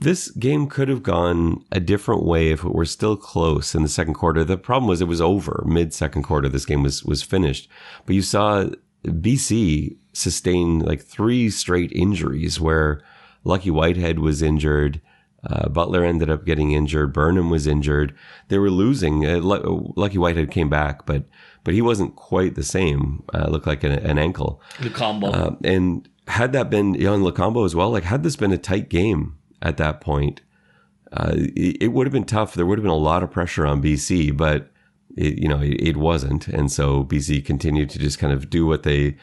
[0.00, 3.88] This game could have gone a different way if it were still close in the
[3.88, 4.44] second quarter.
[4.44, 6.48] The problem was it was over mid second quarter.
[6.48, 7.68] This game was was finished,
[8.06, 8.66] but you saw
[9.04, 13.02] BC sustain like three straight injuries where
[13.42, 15.00] Lucky Whitehead was injured.
[15.44, 17.12] Uh, Butler ended up getting injured.
[17.12, 18.14] Burnham was injured.
[18.48, 19.24] They were losing.
[19.24, 21.24] Uh, Lucky Whitehead came back, but
[21.64, 23.22] but he wasn't quite the same.
[23.32, 24.60] Uh, looked like an, an ankle.
[24.78, 25.34] Lokombo.
[25.34, 28.88] Uh, and had that been young Lokombo as well, like had this been a tight
[28.88, 30.40] game at that point,
[31.12, 32.54] uh, it, it, would have been tough.
[32.54, 34.70] There would have been a lot of pressure on BC, but
[35.16, 38.66] it, you know it, it wasn't, and so BC continued to just kind of do
[38.66, 39.16] what they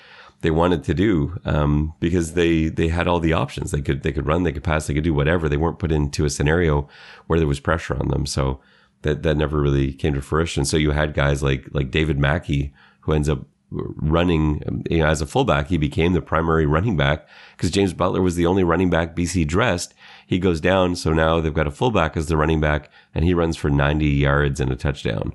[0.45, 3.71] they wanted to do um, because they they had all the options.
[3.71, 5.49] They could they could run, they could pass, they could do whatever.
[5.49, 6.87] They weren't put into a scenario
[7.25, 8.27] where there was pressure on them.
[8.27, 8.59] So
[9.01, 10.63] that that never really came to fruition.
[10.63, 13.39] So you had guys like like David Mackie who ends up
[13.71, 15.67] running you know, as a fullback.
[15.67, 17.27] He became the primary running back
[17.57, 19.95] because James Butler was the only running back BC dressed.
[20.27, 23.33] He goes down, so now they've got a fullback as the running back, and he
[23.33, 25.33] runs for 90 yards and a touchdown.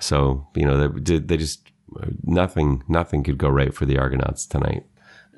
[0.00, 1.68] So you know they they just
[2.22, 4.84] nothing nothing could go right for the Argonauts tonight.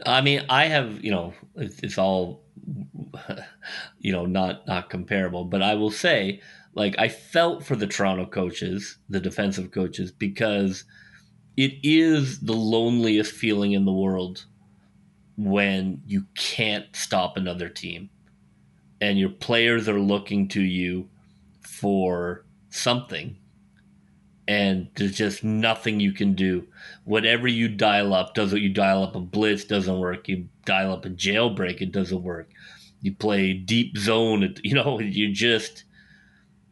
[0.07, 2.43] I mean, I have you know it's, it's all
[3.99, 6.41] you know not not comparable, but I will say
[6.75, 10.85] like I felt for the Toronto coaches, the defensive coaches, because
[11.57, 14.47] it is the loneliest feeling in the world
[15.37, 18.11] when you can't stop another team
[19.01, 21.09] and your players are looking to you
[21.63, 23.37] for something
[24.51, 26.67] and there's just nothing you can do.
[27.05, 30.27] Whatever you dial up does what you dial up a blitz doesn't work.
[30.27, 32.51] You dial up a jailbreak, it doesn't work.
[33.01, 35.85] You play deep zone, you know, you just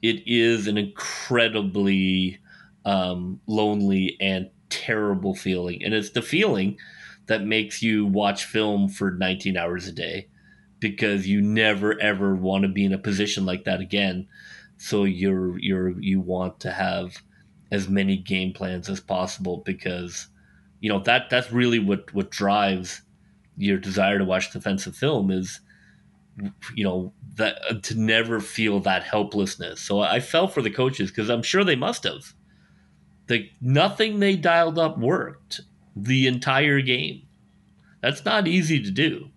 [0.02, 2.40] it is an incredibly
[2.84, 6.78] um, lonely and terrible feeling, and it's the feeling
[7.26, 10.26] that makes you watch film for 19 hours a day
[10.80, 14.26] because you never ever want to be in a position like that again.
[14.78, 17.22] So you're you're you want to have
[17.70, 20.28] as many game plans as possible because
[20.80, 23.02] you know that that's really what what drives
[23.56, 25.60] your desire to watch defensive film is
[26.74, 29.80] you know that uh, to never feel that helplessness.
[29.80, 32.32] So i fell for the coaches because i'm sure they must have.
[33.28, 35.60] Like nothing they dialed up worked
[35.94, 37.22] the entire game.
[38.00, 39.28] That's not easy to do.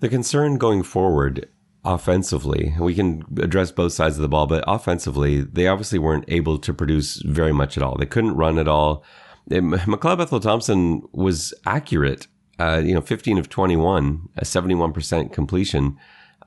[0.00, 1.48] The concern going forward
[1.86, 6.58] offensively, we can address both sides of the ball, but offensively, they obviously weren't able
[6.58, 7.96] to produce very much at all.
[7.96, 9.04] They couldn't run at all.
[9.48, 12.26] McLeod Bethel Thompson was accurate,
[12.58, 15.96] uh, you know, 15 of 21, a 71% completion,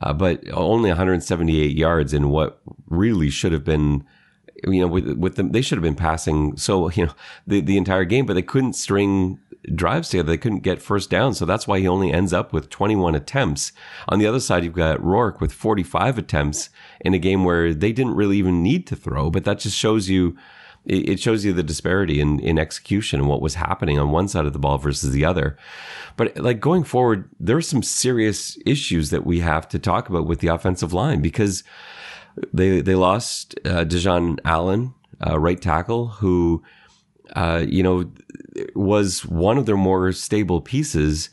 [0.01, 4.03] uh, but only 178 yards in what really should have been
[4.67, 7.13] you know, with with them, they should have been passing so you know
[7.47, 9.39] the the entire game, but they couldn't string
[9.75, 10.29] drives together.
[10.29, 13.71] They couldn't get first down, so that's why he only ends up with 21 attempts.
[14.07, 16.69] On the other side, you've got Rourke with 45 attempts
[17.01, 20.09] in a game where they didn't really even need to throw, but that just shows
[20.09, 20.37] you.
[20.85, 24.45] It shows you the disparity in, in execution and what was happening on one side
[24.45, 25.57] of the ball versus the other.
[26.15, 30.25] But like going forward, there are some serious issues that we have to talk about
[30.25, 31.63] with the offensive line because
[32.53, 34.93] they they lost uh, Dejon Allen,
[35.25, 36.63] uh, right tackle, who
[37.35, 38.09] uh, you know
[38.75, 41.29] was one of their more stable pieces.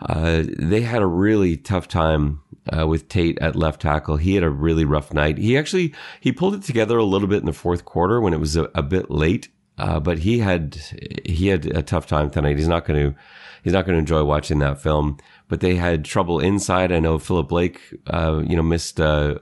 [0.00, 2.40] Uh, they had a really tough time
[2.76, 4.16] uh, with Tate at left tackle.
[4.16, 5.38] He had a really rough night.
[5.38, 8.40] He actually he pulled it together a little bit in the fourth quarter when it
[8.40, 9.48] was a, a bit late.
[9.78, 10.76] Uh, but he had
[11.24, 12.58] he had a tough time tonight.
[12.58, 13.18] He's not going to
[13.62, 15.18] he's not going to enjoy watching that film.
[15.48, 16.92] But they had trouble inside.
[16.92, 19.38] I know Philip Blake, uh, you know, missed uh,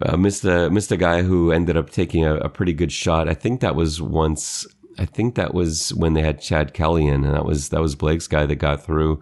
[0.00, 3.28] uh, missed a missed a guy who ended up taking a, a, pretty good shot.
[3.28, 4.66] I think that was once.
[4.98, 7.94] I think that was when they had Chad Kelly in, and that was that was
[7.94, 9.20] Blake's guy that got through.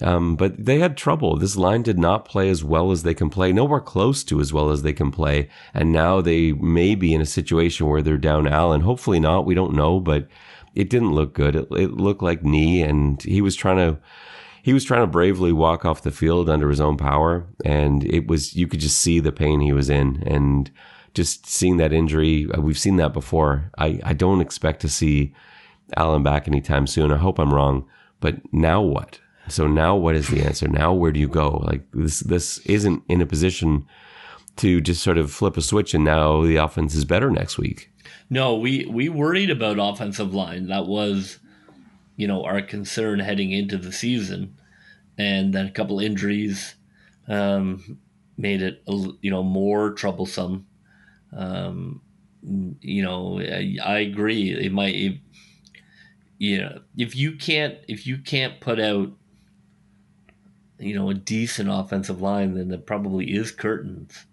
[0.00, 1.36] Um, but they had trouble.
[1.36, 4.52] This line did not play as well as they can play, nowhere close to as
[4.52, 5.50] well as they can play.
[5.74, 8.80] And now they may be in a situation where they're down Allen.
[8.80, 9.44] Hopefully not.
[9.44, 10.28] We don't know, but
[10.74, 11.54] it didn't look good.
[11.54, 13.98] It, it looked like knee, and he was trying to
[14.62, 18.28] he was trying to bravely walk off the field under his own power, and it
[18.28, 20.70] was you could just see the pain he was in, and
[21.14, 22.48] just seeing that injury.
[22.52, 23.70] Uh, we've seen that before.
[23.78, 25.34] I I don't expect to see
[25.96, 27.12] Allen back anytime soon.
[27.12, 27.86] I hope I'm wrong,
[28.20, 29.20] but now what?
[29.48, 30.68] So now what is the answer?
[30.68, 31.62] Now where do you go?
[31.64, 33.86] Like this this isn't in a position
[34.56, 37.90] to just sort of flip a switch and now the offense is better next week.
[38.30, 40.68] No, we we worried about offensive line.
[40.68, 41.38] That was
[42.16, 44.56] you know, our concern heading into the season.
[45.18, 46.74] And then a couple injuries
[47.28, 47.98] um,
[48.36, 50.66] made it, you know, more troublesome.
[51.34, 52.02] Um,
[52.80, 54.50] you know, I, I, agree.
[54.50, 55.18] It might, it,
[56.38, 59.12] you know, if you can't, if you can't put out,
[60.78, 64.26] you know, a decent offensive line, then it probably is curtains.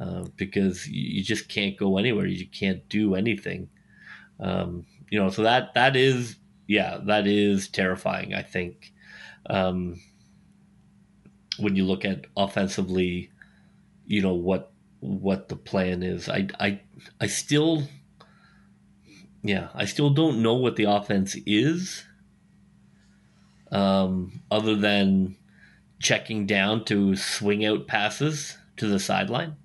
[0.00, 2.26] Uh, because you just can't go anywhere.
[2.26, 3.68] You can't do anything.
[4.40, 8.34] Um, you know, so that that is yeah, that is terrifying.
[8.34, 8.92] I think
[9.48, 10.00] um,
[11.58, 13.30] when you look at offensively,
[14.06, 14.72] you know what
[15.04, 16.28] what the plan is.
[16.28, 16.80] I I
[17.20, 17.84] I still
[19.42, 22.04] yeah, I still don't know what the offense is.
[23.70, 25.36] Um, other than
[26.00, 29.56] checking down to swing out passes to the sideline.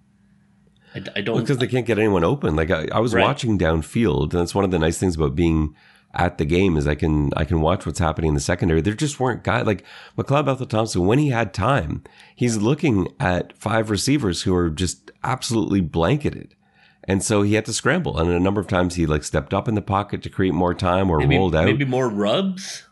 [0.94, 2.56] I, I don't because they can't get anyone open.
[2.56, 3.24] Like I, I was right.
[3.24, 5.76] watching downfield, and that's one of the nice things about being
[6.14, 8.82] at the game is I can I can watch what's happening in the secondary.
[8.82, 9.84] There just weren't guys like
[10.18, 12.04] McLeod Bethel Thompson when he had time.
[12.36, 16.56] He's looking at five receivers who are just absolutely blanketed.
[17.04, 18.20] And so he had to scramble.
[18.20, 20.74] And a number of times he like stepped up in the pocket to create more
[20.74, 21.66] time or maybe, rolled out.
[21.66, 22.88] Maybe more rubs.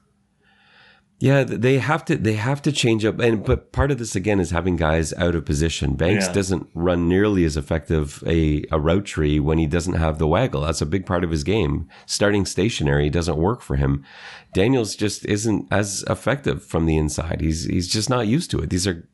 [1.19, 4.39] Yeah, they have to they have to change up and but part of this again
[4.39, 5.95] is having guys out of position.
[5.95, 6.33] Banks yeah.
[6.33, 10.61] doesn't run nearly as effective a, a route tree when he doesn't have the waggle.
[10.61, 11.89] That's a big part of his game.
[12.05, 14.05] Starting stationary doesn't work for him.
[14.53, 17.41] Daniels just isn't as effective from the inside.
[17.41, 18.69] He's he's just not used to it.
[18.69, 19.07] These are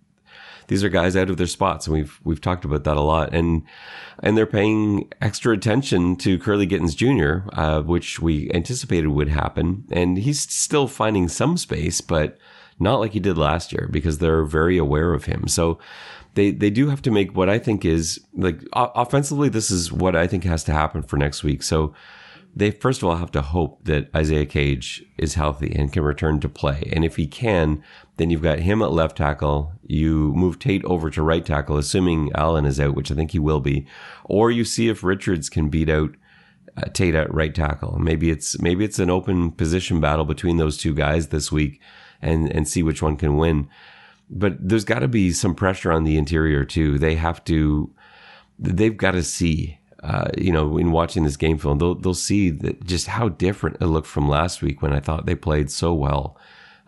[0.67, 3.33] these are guys out of their spots, and we've we've talked about that a lot.
[3.33, 3.63] And
[4.19, 9.85] and they're paying extra attention to Kurleigh Gittens Jr., uh, which we anticipated would happen.
[9.91, 12.37] And he's still finding some space, but
[12.79, 15.47] not like he did last year because they're very aware of him.
[15.47, 15.79] So
[16.35, 19.49] they they do have to make what I think is like offensively.
[19.49, 21.63] This is what I think has to happen for next week.
[21.63, 21.93] So
[22.55, 26.39] they first of all have to hope that Isaiah Cage is healthy and can return
[26.41, 26.89] to play.
[26.93, 27.83] And if he can,
[28.17, 29.73] then you've got him at left tackle.
[29.87, 33.39] You move Tate over to right tackle, assuming Allen is out, which I think he
[33.39, 33.87] will be.
[34.25, 36.11] Or you see if Richards can beat out
[36.77, 37.97] uh, Tate at right tackle.
[37.99, 41.81] Maybe it's maybe it's an open position battle between those two guys this week,
[42.21, 43.67] and and see which one can win.
[44.29, 46.99] But there's got to be some pressure on the interior too.
[46.99, 47.91] They have to.
[48.59, 52.49] They've got to see uh, you know, in watching this game film, they'll they'll see
[52.49, 55.93] that just how different it looked from last week when I thought they played so
[55.93, 56.37] well.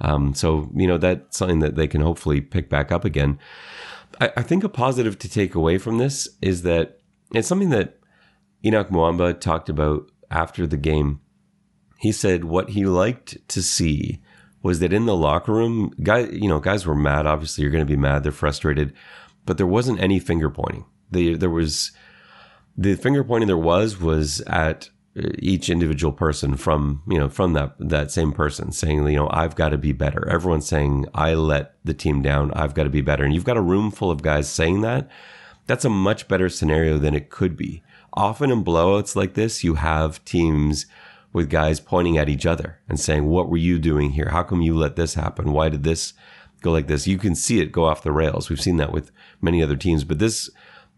[0.02, 3.40] Um, so you know that's something that they can hopefully pick back up again.
[4.20, 7.00] I, I, think a positive to take away from this is that
[7.34, 7.98] it's something that
[8.64, 11.22] Henoc Muamba talked about after the game.
[12.00, 14.22] He said what he liked to see
[14.62, 17.26] was that in the locker room, guys, you know, guys were mad.
[17.26, 18.24] Obviously, you're going to be mad.
[18.24, 18.94] They're frustrated
[19.46, 20.86] but there wasn't any finger pointing.
[21.12, 21.92] The, there was
[22.78, 27.54] the finger pointing there was was at uh, each individual person from you know from
[27.54, 30.28] that that same person saying you know I've got to be better.
[30.30, 32.52] Everyone's saying I let the team down.
[32.54, 33.24] I've got to be better.
[33.24, 35.10] And you've got a room full of guys saying that.
[35.68, 37.82] That's a much better scenario than it could be.
[38.14, 40.86] Often in blowouts like this, you have teams
[41.34, 44.30] with guys pointing at each other and saying, "What were you doing here?
[44.30, 45.54] How come you let this happen?
[45.54, 46.14] Why did this
[46.62, 48.50] go like this?" You can see it go off the rails.
[48.50, 49.12] We've seen that with
[49.42, 50.50] many other teams, but this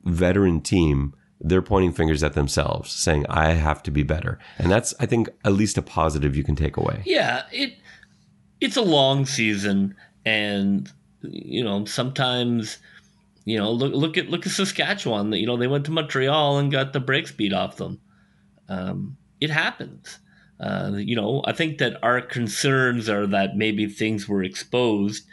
[0.04, 4.40] veteran team they're pointing fingers at themselves, saying, I have to be better.
[4.58, 7.04] And that's, I think, at least a positive you can take away.
[7.06, 7.78] Yeah, it
[8.60, 12.80] it's a long season and you know, sometimes
[13.46, 15.32] you know, look look at look at Saskatchewan.
[15.32, 18.02] You know, they went to Montreal and got the brakes beat off them.
[18.68, 20.20] Um, it happens.
[20.60, 25.26] Uh, you know, I think that our concerns are that maybe things were exposed,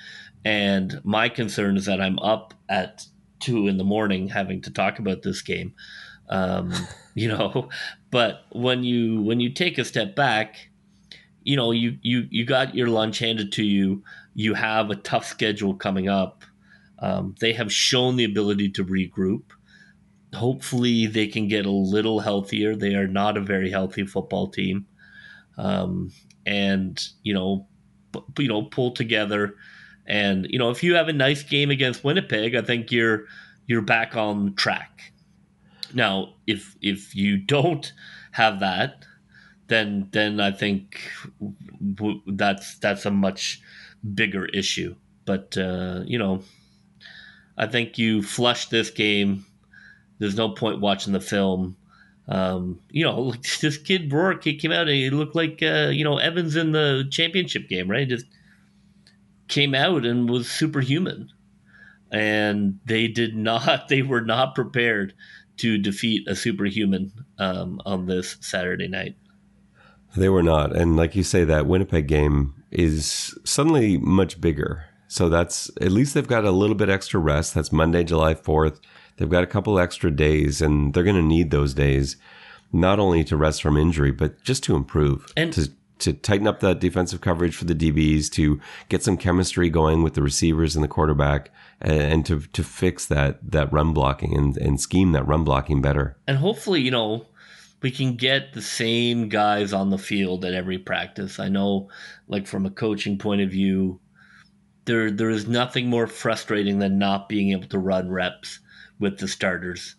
[0.44, 3.06] and my concern is that I'm up at
[3.44, 5.74] two in the morning having to talk about this game.
[6.28, 6.72] Um,
[7.14, 7.68] you know,
[8.10, 10.70] but when you when you take a step back,
[11.42, 14.02] you know, you you you got your lunch handed to you.
[14.34, 16.44] You have a tough schedule coming up.
[16.98, 19.42] Um, they have shown the ability to regroup.
[20.34, 22.74] Hopefully, they can get a little healthier.
[22.74, 24.86] They are not a very healthy football team,
[25.58, 26.10] um,
[26.46, 27.68] and you know,
[28.38, 29.54] you know, pull together
[30.06, 33.24] and you know, if you have a nice game against Winnipeg, I think you're
[33.66, 35.12] you're back on track.
[35.94, 37.92] Now, if if you don't
[38.32, 39.06] have that,
[39.68, 41.00] then then I think
[42.26, 43.60] that's that's a much
[44.14, 44.94] bigger issue.
[45.24, 46.42] But uh, you know,
[47.56, 49.46] I think you flush this game.
[50.18, 51.76] There's no point watching the film.
[52.28, 56.04] Um, you know, this kid Rourke, he came out and he looked like uh, you
[56.04, 58.08] know Evans in the championship game, right?
[58.08, 58.26] Just
[59.48, 61.30] came out and was superhuman.
[62.10, 65.14] And they did not, they were not prepared
[65.58, 69.16] to defeat a superhuman um, on this Saturday night.
[70.16, 70.74] They were not.
[70.76, 74.84] And like you say, that Winnipeg game is suddenly much bigger.
[75.08, 77.54] So that's at least they've got a little bit extra rest.
[77.54, 78.80] That's Monday, July 4th.
[79.16, 82.16] They've got a couple extra days, and they're going to need those days
[82.72, 85.32] not only to rest from injury, but just to improve.
[85.36, 89.70] And to to tighten up that defensive coverage for the DBs, to get some chemistry
[89.70, 94.36] going with the receivers and the quarterback, and to to fix that that run blocking
[94.36, 96.16] and, and scheme that run blocking better.
[96.26, 97.26] And hopefully, you know,
[97.82, 101.38] we can get the same guys on the field at every practice.
[101.38, 101.90] I know,
[102.28, 104.00] like from a coaching point of view,
[104.86, 108.60] there there is nothing more frustrating than not being able to run reps
[108.98, 109.96] with the starters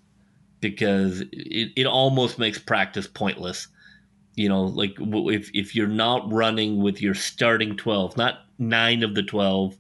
[0.62, 3.68] because it, it almost makes practice pointless
[4.36, 9.16] you know, like if if you're not running with your starting twelve, not nine of
[9.16, 9.78] the twelve,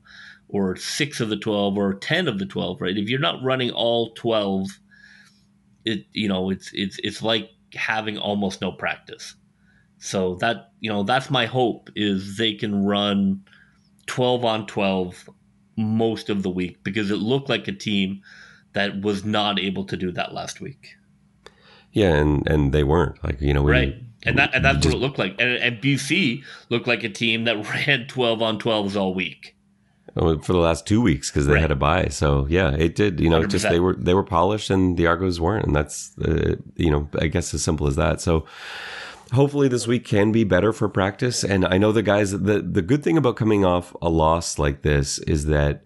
[0.48, 2.98] or six of the twelve, or ten of the twelve, right?
[2.98, 4.68] If you're not running all twelve,
[5.84, 9.36] it you know it's it's it's like having almost no practice.
[9.98, 13.44] So that you know that's my hope is they can run
[14.06, 15.30] twelve on twelve
[15.76, 18.22] most of the week because it looked like a team
[18.72, 20.96] that was not able to do that last week.
[21.92, 24.96] Yeah, and and they weren't like you know we, right and that and that's what
[24.96, 25.36] it looked like.
[25.40, 29.56] And, and BC looked like a team that ran twelve on twelves all week.
[30.18, 31.62] Oh, for the last two weeks because they right.
[31.62, 32.08] had a bye.
[32.10, 33.20] So yeah, it did.
[33.20, 33.50] You know, 100%.
[33.50, 37.10] just they were they were polished and the Argos weren't, and that's uh, you know
[37.20, 38.22] I guess as simple as that.
[38.22, 38.46] So
[39.34, 41.44] hopefully this week can be better for practice.
[41.44, 42.32] And I know the guys.
[42.32, 45.86] The the good thing about coming off a loss like this is that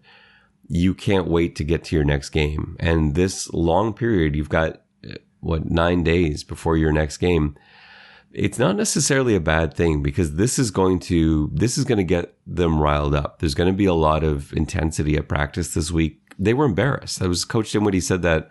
[0.67, 2.77] you can't wait to get to your next game.
[2.79, 7.55] And this long period, you've got uh, what nine days before your next game
[8.31, 12.03] it's not necessarily a bad thing because this is going to this is going to
[12.03, 13.39] get them riled up.
[13.39, 16.35] There's going to be a lot of intensity at practice this week.
[16.37, 17.21] They were embarrassed.
[17.21, 18.49] I was coached in when he said that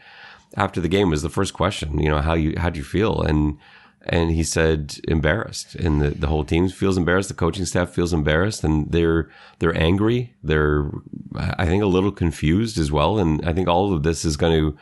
[0.56, 1.98] after the game was the first question.
[2.00, 3.58] You know how you how do you feel and
[4.06, 8.12] and he said embarrassed and the, the whole team feels embarrassed the coaching staff feels
[8.12, 10.90] embarrassed and they're they're angry they're
[11.36, 14.52] i think a little confused as well and i think all of this is going
[14.52, 14.78] to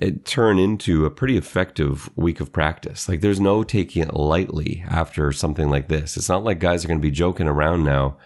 [0.00, 3.08] it turn into a pretty effective week of practice.
[3.08, 6.16] Like there's no taking it lightly after something like this.
[6.16, 8.16] It's not like guys are going to be joking around now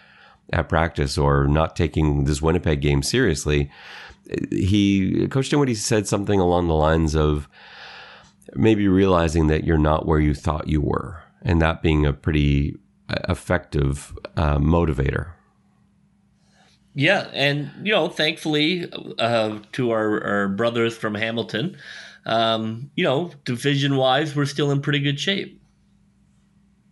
[0.53, 3.71] at practice or not taking this Winnipeg game seriously.
[4.51, 7.49] He, Coach Dinwiddie said something along the lines of
[8.55, 12.77] maybe realizing that you're not where you thought you were, and that being a pretty
[13.29, 15.33] effective uh, motivator
[16.95, 21.77] yeah, and you know, thankfully, uh, to our, our brothers from Hamilton,
[22.27, 25.61] um, you know, division wise, we're still in pretty good shape.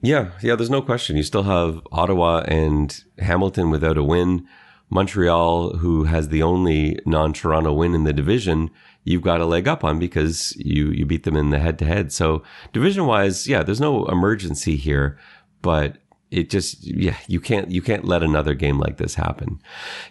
[0.01, 0.55] Yeah, yeah.
[0.55, 1.17] There's no question.
[1.17, 4.47] You still have Ottawa and Hamilton without a win.
[4.91, 8.71] Montreal, who has the only non-Toronto win in the division,
[9.05, 12.11] you've got a leg up on because you you beat them in the head-to-head.
[12.11, 12.43] So
[12.73, 15.19] division-wise, yeah, there's no emergency here,
[15.61, 15.99] but
[16.31, 19.61] it just yeah you can't you can't let another game like this happen.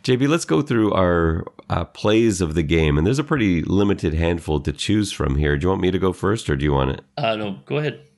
[0.04, 4.14] Jb let's go through our uh, plays of the game and there's a pretty limited
[4.14, 5.58] handful to choose from here.
[5.58, 7.02] Do you want me to go first or do you want it?
[7.18, 8.04] Uh no go ahead.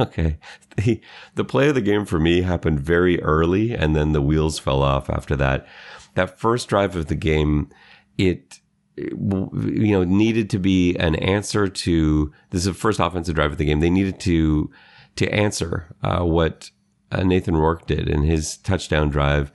[0.00, 0.38] Okay.
[0.76, 1.00] The
[1.34, 4.82] the play of the game for me happened very early and then the wheels fell
[4.82, 5.66] off after that.
[6.14, 7.68] That first drive of the game
[8.16, 8.60] it
[8.96, 13.58] you know needed to be an answer to this is the first offensive drive of
[13.58, 13.80] the game.
[13.80, 14.70] They needed to
[15.16, 16.70] to answer uh, what
[17.10, 19.52] uh, Nathan Rourke did in his touchdown drive.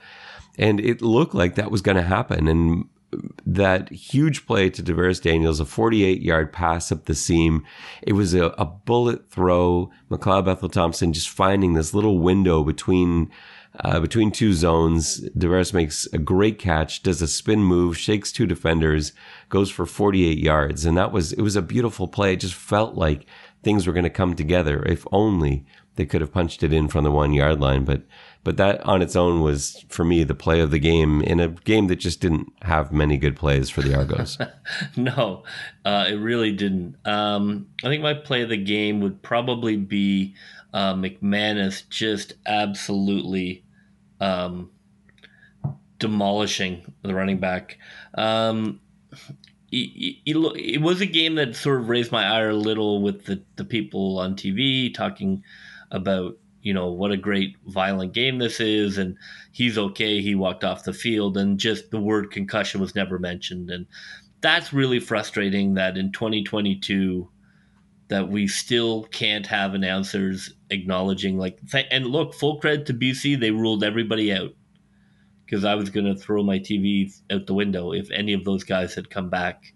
[0.58, 2.48] And it looked like that was going to happen.
[2.48, 2.88] And
[3.46, 7.64] that huge play to DaVaris Daniels, a 48 yard pass up the seam.
[8.02, 9.90] It was a, a bullet throw.
[10.10, 13.30] McLeod Bethel Thompson just finding this little window between
[13.80, 15.20] uh, between two zones.
[15.30, 19.12] DaVaris makes a great catch, does a spin move, shakes two defenders,
[19.48, 20.84] goes for 48 yards.
[20.84, 22.34] And that was, it was a beautiful play.
[22.34, 23.26] It just felt like
[23.64, 25.66] things were going to come together if only
[25.96, 27.84] they could have punched it in from the one yard line.
[27.84, 28.02] But
[28.42, 31.48] but that on its own was for me the play of the game in a
[31.48, 34.38] game that just didn't have many good plays for the Argos.
[34.96, 35.44] no,
[35.84, 36.96] uh, it really didn't.
[37.06, 40.34] Um, I think my play of the game would probably be
[40.74, 43.64] uh, McManus just absolutely
[44.20, 44.70] um,
[45.98, 47.78] demolishing the running back.
[48.14, 48.80] Um,
[49.70, 53.24] it, it, it, was a game that sort of raised my ire a little with
[53.24, 55.42] the, the people on TV talking
[55.94, 59.16] about you know what a great violent game this is and
[59.52, 63.70] he's okay he walked off the field and just the word concussion was never mentioned.
[63.70, 63.86] And
[64.40, 67.30] that's really frustrating that in 2022
[68.08, 71.58] that we still can't have announcers acknowledging like
[71.90, 74.50] and look full credit to BC they ruled everybody out.
[75.44, 78.64] Because I was going to throw my TV out the window if any of those
[78.64, 79.74] guys had come back.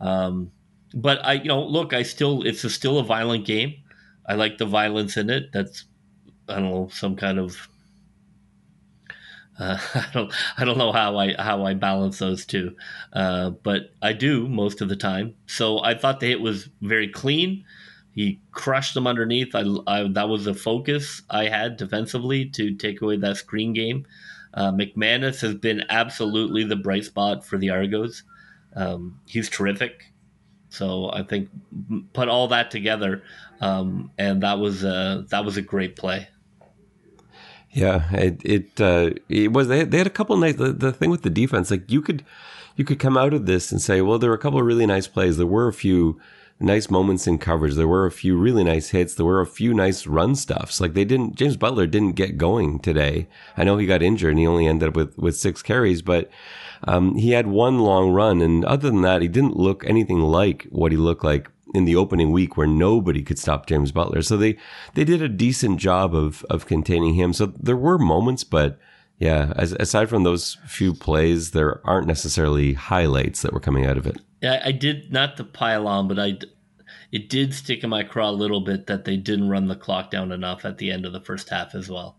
[0.00, 0.52] Um,
[0.94, 3.74] but I you know look I still it's a, still a violent game
[4.28, 5.50] I like the violence in it.
[5.52, 5.86] That's
[6.48, 7.68] I don't know some kind of
[9.58, 12.76] uh, I don't I don't know how I how I balance those two,
[13.12, 15.34] uh, but I do most of the time.
[15.46, 17.64] So I thought the hit was very clean.
[18.12, 19.54] He crushed them underneath.
[19.54, 24.06] I, I that was the focus I had defensively to take away that screen game.
[24.54, 28.24] Uh, McManus has been absolutely the bright spot for the Argos.
[28.74, 30.12] Um, he's terrific.
[30.70, 31.48] So I think
[32.12, 33.22] put all that together,
[33.60, 36.28] um, and that was a, that was a great play.
[37.70, 39.68] Yeah, it it, uh, it was.
[39.68, 40.56] They had, they had a couple nice.
[40.56, 42.24] The, the thing with the defense, like you could
[42.76, 45.06] you could come out of this and say, well, there were a couple really nice
[45.06, 45.36] plays.
[45.36, 46.20] There were a few
[46.60, 47.74] nice moments in coverage.
[47.74, 49.14] There were a few really nice hits.
[49.14, 50.80] There were a few nice run stuffs.
[50.80, 51.36] Like they didn't.
[51.36, 53.28] James Butler didn't get going today.
[53.56, 56.30] I know he got injured and he only ended up with with six carries, but
[56.84, 60.66] um, he had one long run, and other than that, he didn't look anything like
[60.70, 64.22] what he looked like in the opening week, where nobody could stop James Butler.
[64.22, 64.56] So they
[64.94, 67.32] they did a decent job of of containing him.
[67.32, 68.78] So there were moments, but
[69.18, 73.96] yeah, as, aside from those few plays, there aren't necessarily highlights that were coming out
[73.96, 74.20] of it.
[74.40, 76.38] Yeah, I did not to pile on, but I
[77.10, 80.10] it did stick in my craw a little bit that they didn't run the clock
[80.10, 82.16] down enough at the end of the first half as well.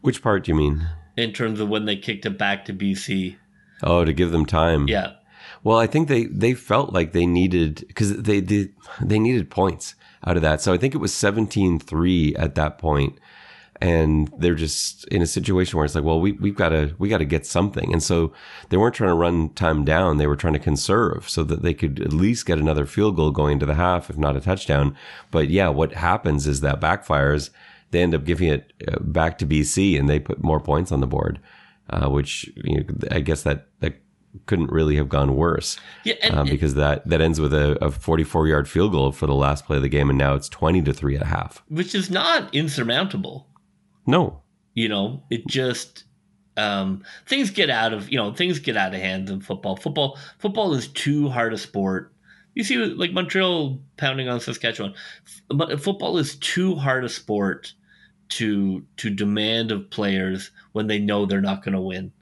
[0.00, 0.86] Which part do you mean?
[1.20, 3.36] in terms of when they kicked it back to BC.
[3.82, 4.88] Oh, to give them time.
[4.88, 5.14] Yeah.
[5.62, 9.94] Well, I think they, they felt like they needed because they did they needed points
[10.26, 10.60] out of that.
[10.60, 13.18] So I think it was 17-3 at that point.
[13.82, 17.08] And they're just in a situation where it's like, well, we we've got to we
[17.08, 18.32] got to get something, and so
[18.68, 20.18] they weren't trying to run time down.
[20.18, 23.30] They were trying to conserve so that they could at least get another field goal
[23.30, 24.94] going into the half, if not a touchdown.
[25.30, 27.48] But yeah, what happens is that backfires,
[27.90, 31.00] they end up giving it uh, back to BC and they put more points on
[31.00, 31.40] the board,
[31.88, 33.94] uh, which you know, I guess that that
[34.46, 35.78] couldn't really have gone worse.
[36.04, 39.26] Yeah, and, um, because that that ends with a, a 44 yard field goal for
[39.26, 41.94] the last play of the game, and now it's 20 to three at half, which
[41.94, 43.46] is not insurmountable.
[44.06, 44.42] No,
[44.74, 46.04] you know, it just
[46.56, 49.76] um, things get out of you know things get out of hand in football.
[49.76, 52.12] Football football is too hard a sport.
[52.54, 54.94] You see, like Montreal pounding on Saskatchewan.
[55.48, 57.72] But football is too hard a sport
[58.30, 62.12] to to demand of players when they know they're not going to win.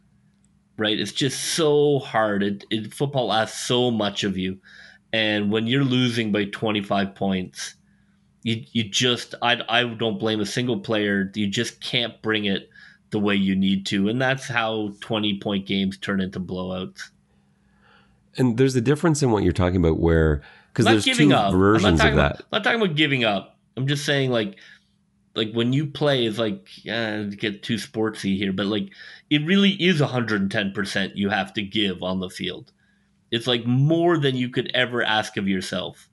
[0.76, 0.98] Right?
[0.98, 2.42] It's just so hard.
[2.42, 4.58] It, it, football asks so much of you,
[5.12, 7.74] and when you're losing by 25 points,
[8.48, 11.30] you you just I I don't blame a single player.
[11.34, 12.70] You just can't bring it
[13.10, 17.10] the way you need to, and that's how 20 point games turn into blowouts.
[18.36, 20.42] And there's a difference in what you're talking about, where
[20.72, 21.52] because there's two up.
[21.52, 22.14] versions of that.
[22.14, 23.58] About, I'm not talking about giving up.
[23.76, 24.56] I'm just saying like
[25.34, 28.88] like when you play is like get too sportsy here, but like
[29.28, 32.72] it really is 110% you have to give on the field.
[33.30, 36.08] It's like more than you could ever ask of yourself.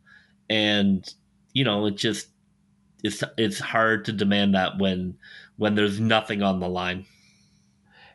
[0.49, 1.07] And
[1.55, 2.27] you know, it just
[3.03, 5.17] it's it's hard to demand that when
[5.57, 7.05] when there's nothing on the line.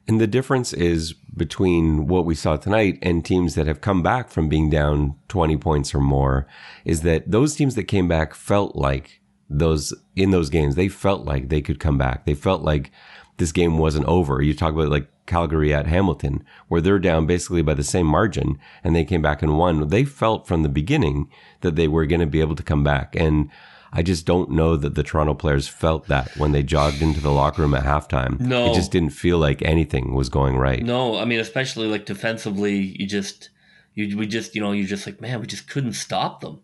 [0.06, 4.28] And the difference is between what we saw tonight and teams that have come back
[4.28, 6.46] from being down 20 points or more
[6.84, 11.24] is that those teams that came back felt like those in those games, they felt
[11.24, 12.26] like they could come back.
[12.26, 12.90] They felt like
[13.38, 14.42] this game wasn't over.
[14.42, 18.58] You talk about like Calgary at Hamilton, where they're down basically by the same margin
[18.84, 19.88] and they came back and won.
[19.88, 23.14] They felt from the beginning that they were going to be able to come back.
[23.14, 23.48] And
[23.92, 27.30] I just don't know that the Toronto players felt that when they jogged into the
[27.30, 28.40] locker room at halftime.
[28.40, 28.70] No.
[28.70, 30.82] It just didn't feel like anything was going right.
[30.82, 33.50] No, I mean, especially like defensively, you just,
[33.94, 36.60] you we just, you know, you're just like, man, we just couldn't stop them.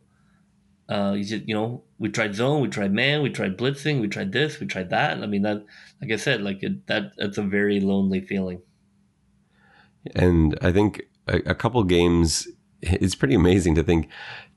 [0.89, 4.09] Uh, you just, you know, we tried zone, we tried man, we tried blitzing, we
[4.09, 5.19] tried this, we tried that.
[5.23, 5.65] I mean, that,
[6.01, 8.63] like I said, like it, that, that's a very lonely feeling.
[10.15, 12.47] And I think a, a couple games,
[12.83, 14.09] it's pretty amazing to think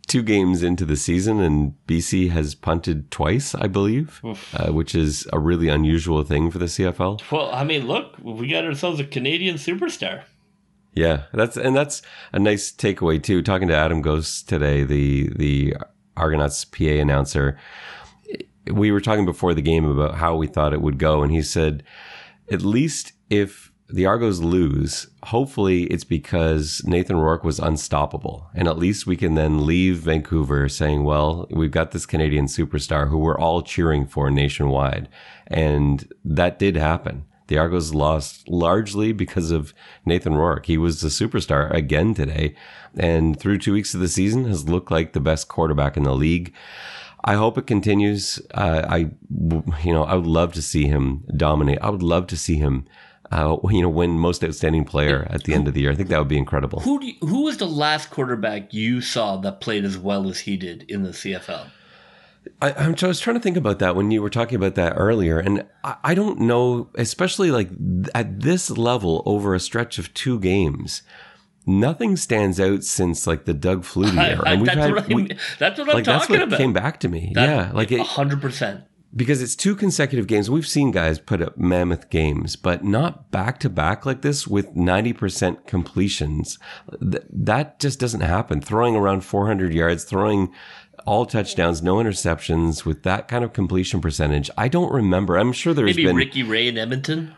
[0.09, 4.21] two games into the season and BC has punted twice, I believe,
[4.53, 7.31] uh, which is a really unusual thing for the CFL.
[7.31, 10.23] Well, I mean, look, we got ourselves a Canadian superstar.
[10.95, 12.01] Yeah, that's and that's
[12.33, 13.43] a nice takeaway too.
[13.43, 15.75] Talking to Adam Ghost today, the the
[16.19, 17.57] Argonauts PA announcer,
[18.71, 21.41] we were talking before the game about how we thought it would go, and he
[21.41, 21.83] said,
[22.51, 28.47] at least if the Argos lose, hopefully it's because Nathan Rourke was unstoppable.
[28.53, 33.09] And at least we can then leave Vancouver saying, well, we've got this Canadian superstar
[33.09, 35.09] who we're all cheering for nationwide.
[35.47, 37.25] And that did happen.
[37.49, 39.73] The Argos lost largely because of
[40.05, 40.67] Nathan Rourke.
[40.67, 42.55] He was the superstar again today.
[42.95, 46.15] And through two weeks of the season has looked like the best quarterback in the
[46.15, 46.53] league.
[47.25, 48.39] I hope it continues.
[48.53, 48.97] Uh, I,
[49.83, 51.79] you know, I would love to see him dominate.
[51.81, 52.85] I would love to see him
[53.31, 55.91] uh, you know, win most outstanding player at the end of the year.
[55.91, 56.79] I think that would be incredible.
[56.81, 60.57] Who you, who was the last quarterback you saw that played as well as he
[60.57, 61.69] did in the CFL?
[62.61, 65.39] I, I was trying to think about that when you were talking about that earlier,
[65.39, 67.69] and I, I don't know, especially like
[68.13, 71.01] at this level over a stretch of two games.
[71.65, 75.31] Nothing stands out since like the Doug Flutie era, I, and we've that's, had, what
[75.31, 76.57] I, that's what I'm like talking that's what about.
[76.57, 77.31] came back to me.
[77.35, 78.85] That- yeah, like it, hundred percent.
[79.15, 80.49] because it's two consecutive games.
[80.49, 84.73] We've seen guys put up mammoth games, but not back to back like this with
[84.75, 86.57] 90% completions.
[86.99, 88.61] Th- that just doesn't happen.
[88.61, 90.51] Throwing around 400 yards, throwing
[91.05, 94.49] all touchdowns, no interceptions with that kind of completion percentage.
[94.57, 95.37] I don't remember.
[95.37, 96.15] I'm sure there's Maybe been.
[96.15, 97.35] Ricky Ray in Edmonton.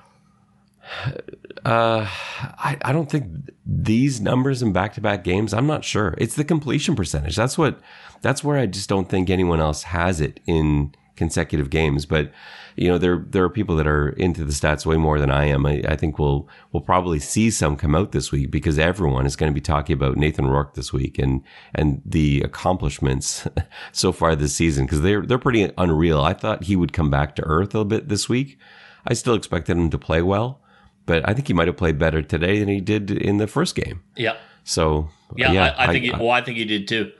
[1.63, 3.27] Uh, I, I don't think
[3.65, 6.15] these numbers in back to back games, I'm not sure.
[6.17, 7.35] It's the completion percentage.
[7.35, 7.79] That's what,
[8.21, 12.05] that's where I just don't think anyone else has it in consecutive games.
[12.05, 12.31] But,
[12.75, 15.45] you know, there, there are people that are into the stats way more than I
[15.45, 15.65] am.
[15.65, 19.35] I, I think we'll, we'll probably see some come out this week because everyone is
[19.35, 21.43] going to be talking about Nathan Rourke this week and,
[21.73, 23.47] and the accomplishments
[23.91, 26.21] so far this season because they're, they're pretty unreal.
[26.21, 28.57] I thought he would come back to earth a little bit this week.
[29.05, 30.61] I still expected him to play well
[31.05, 33.75] but I think he might have played better today than he did in the first
[33.75, 34.01] game.
[34.15, 35.51] Yeah, So yeah.
[35.51, 36.05] yeah, I, I think.
[36.05, 37.11] he, well, I think he did too.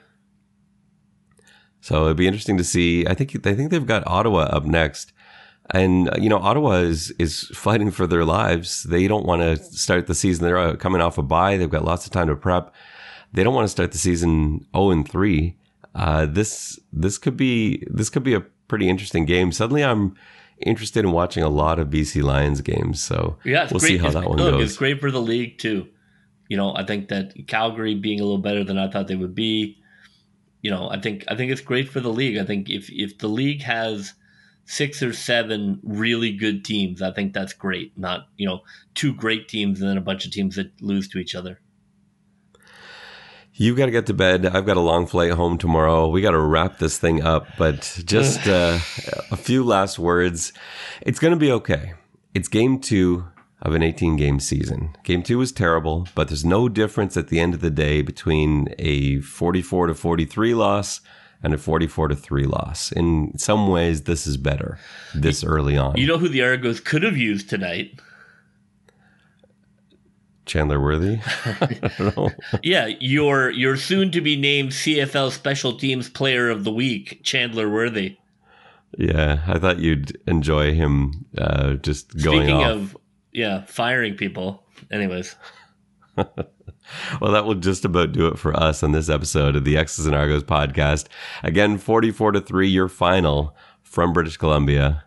[1.82, 3.06] so it'd be interesting to see.
[3.08, 5.14] I think I think they've got Ottawa up next,
[5.74, 8.84] and uh, you know Ottawa is is fighting for their lives.
[8.84, 10.46] They don't want to start the season.
[10.46, 11.58] They're uh, coming off a bye.
[11.58, 12.74] They've got lots of time to prep.
[13.34, 15.58] They don't want to start the season zero and three.
[15.96, 19.52] Uh, this this could be this could be a pretty interesting game.
[19.52, 20.16] Suddenly, I'm
[20.60, 23.02] interested in watching a lot of BC Lions games.
[23.02, 23.88] So Yeah, we'll great.
[23.90, 24.64] see how It's- that one look, goes.
[24.70, 25.88] It's great for the league too.
[26.50, 29.34] You know, I think that Calgary being a little better than I thought they would
[29.36, 29.78] be.
[30.62, 32.38] You know, I think I think it's great for the league.
[32.38, 34.14] I think if if the league has
[34.66, 37.98] six or seven really good teams, I think that's great.
[37.98, 38.62] Not you know
[38.94, 41.60] two great teams and then a bunch of teams that lose to each other.
[43.54, 44.46] You've got to get to bed.
[44.46, 46.08] I've got a long flight home tomorrow.
[46.08, 48.80] We got to wrap this thing up, but just uh,
[49.30, 50.54] a few last words.
[51.02, 51.94] It's going to be okay.
[52.34, 53.26] It's game two
[53.62, 54.96] of an 18 game season.
[55.04, 58.74] Game two was terrible, but there's no difference at the end of the day between
[58.80, 61.02] a 44 to 43 loss
[61.44, 62.92] and a 44 to 3 loss.
[62.92, 64.80] In some ways, this is better
[65.16, 65.98] this early on.
[65.98, 68.00] You know who the Argos could have used tonight?
[70.46, 71.20] Chandler Worthy?
[71.46, 72.30] I don't know.
[72.64, 77.70] Yeah, your your soon to be named CFL Special Teams Player of the Week, Chandler
[77.70, 78.18] Worthy.
[78.98, 82.72] Yeah, I thought you'd enjoy him uh, just going Speaking off.
[82.72, 82.98] of
[83.32, 84.64] yeah, firing people.
[84.92, 85.36] Anyways.
[87.20, 90.06] Well, that will just about do it for us on this episode of the X's
[90.06, 91.08] and Argos podcast.
[91.44, 95.04] Again, 44 to 3, your final from British Columbia.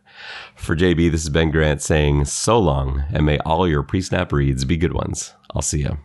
[0.55, 4.33] For JB, this is Ben Grant saying so long, and may all your pre snap
[4.33, 5.35] reads be good ones.
[5.55, 5.99] I'll see you.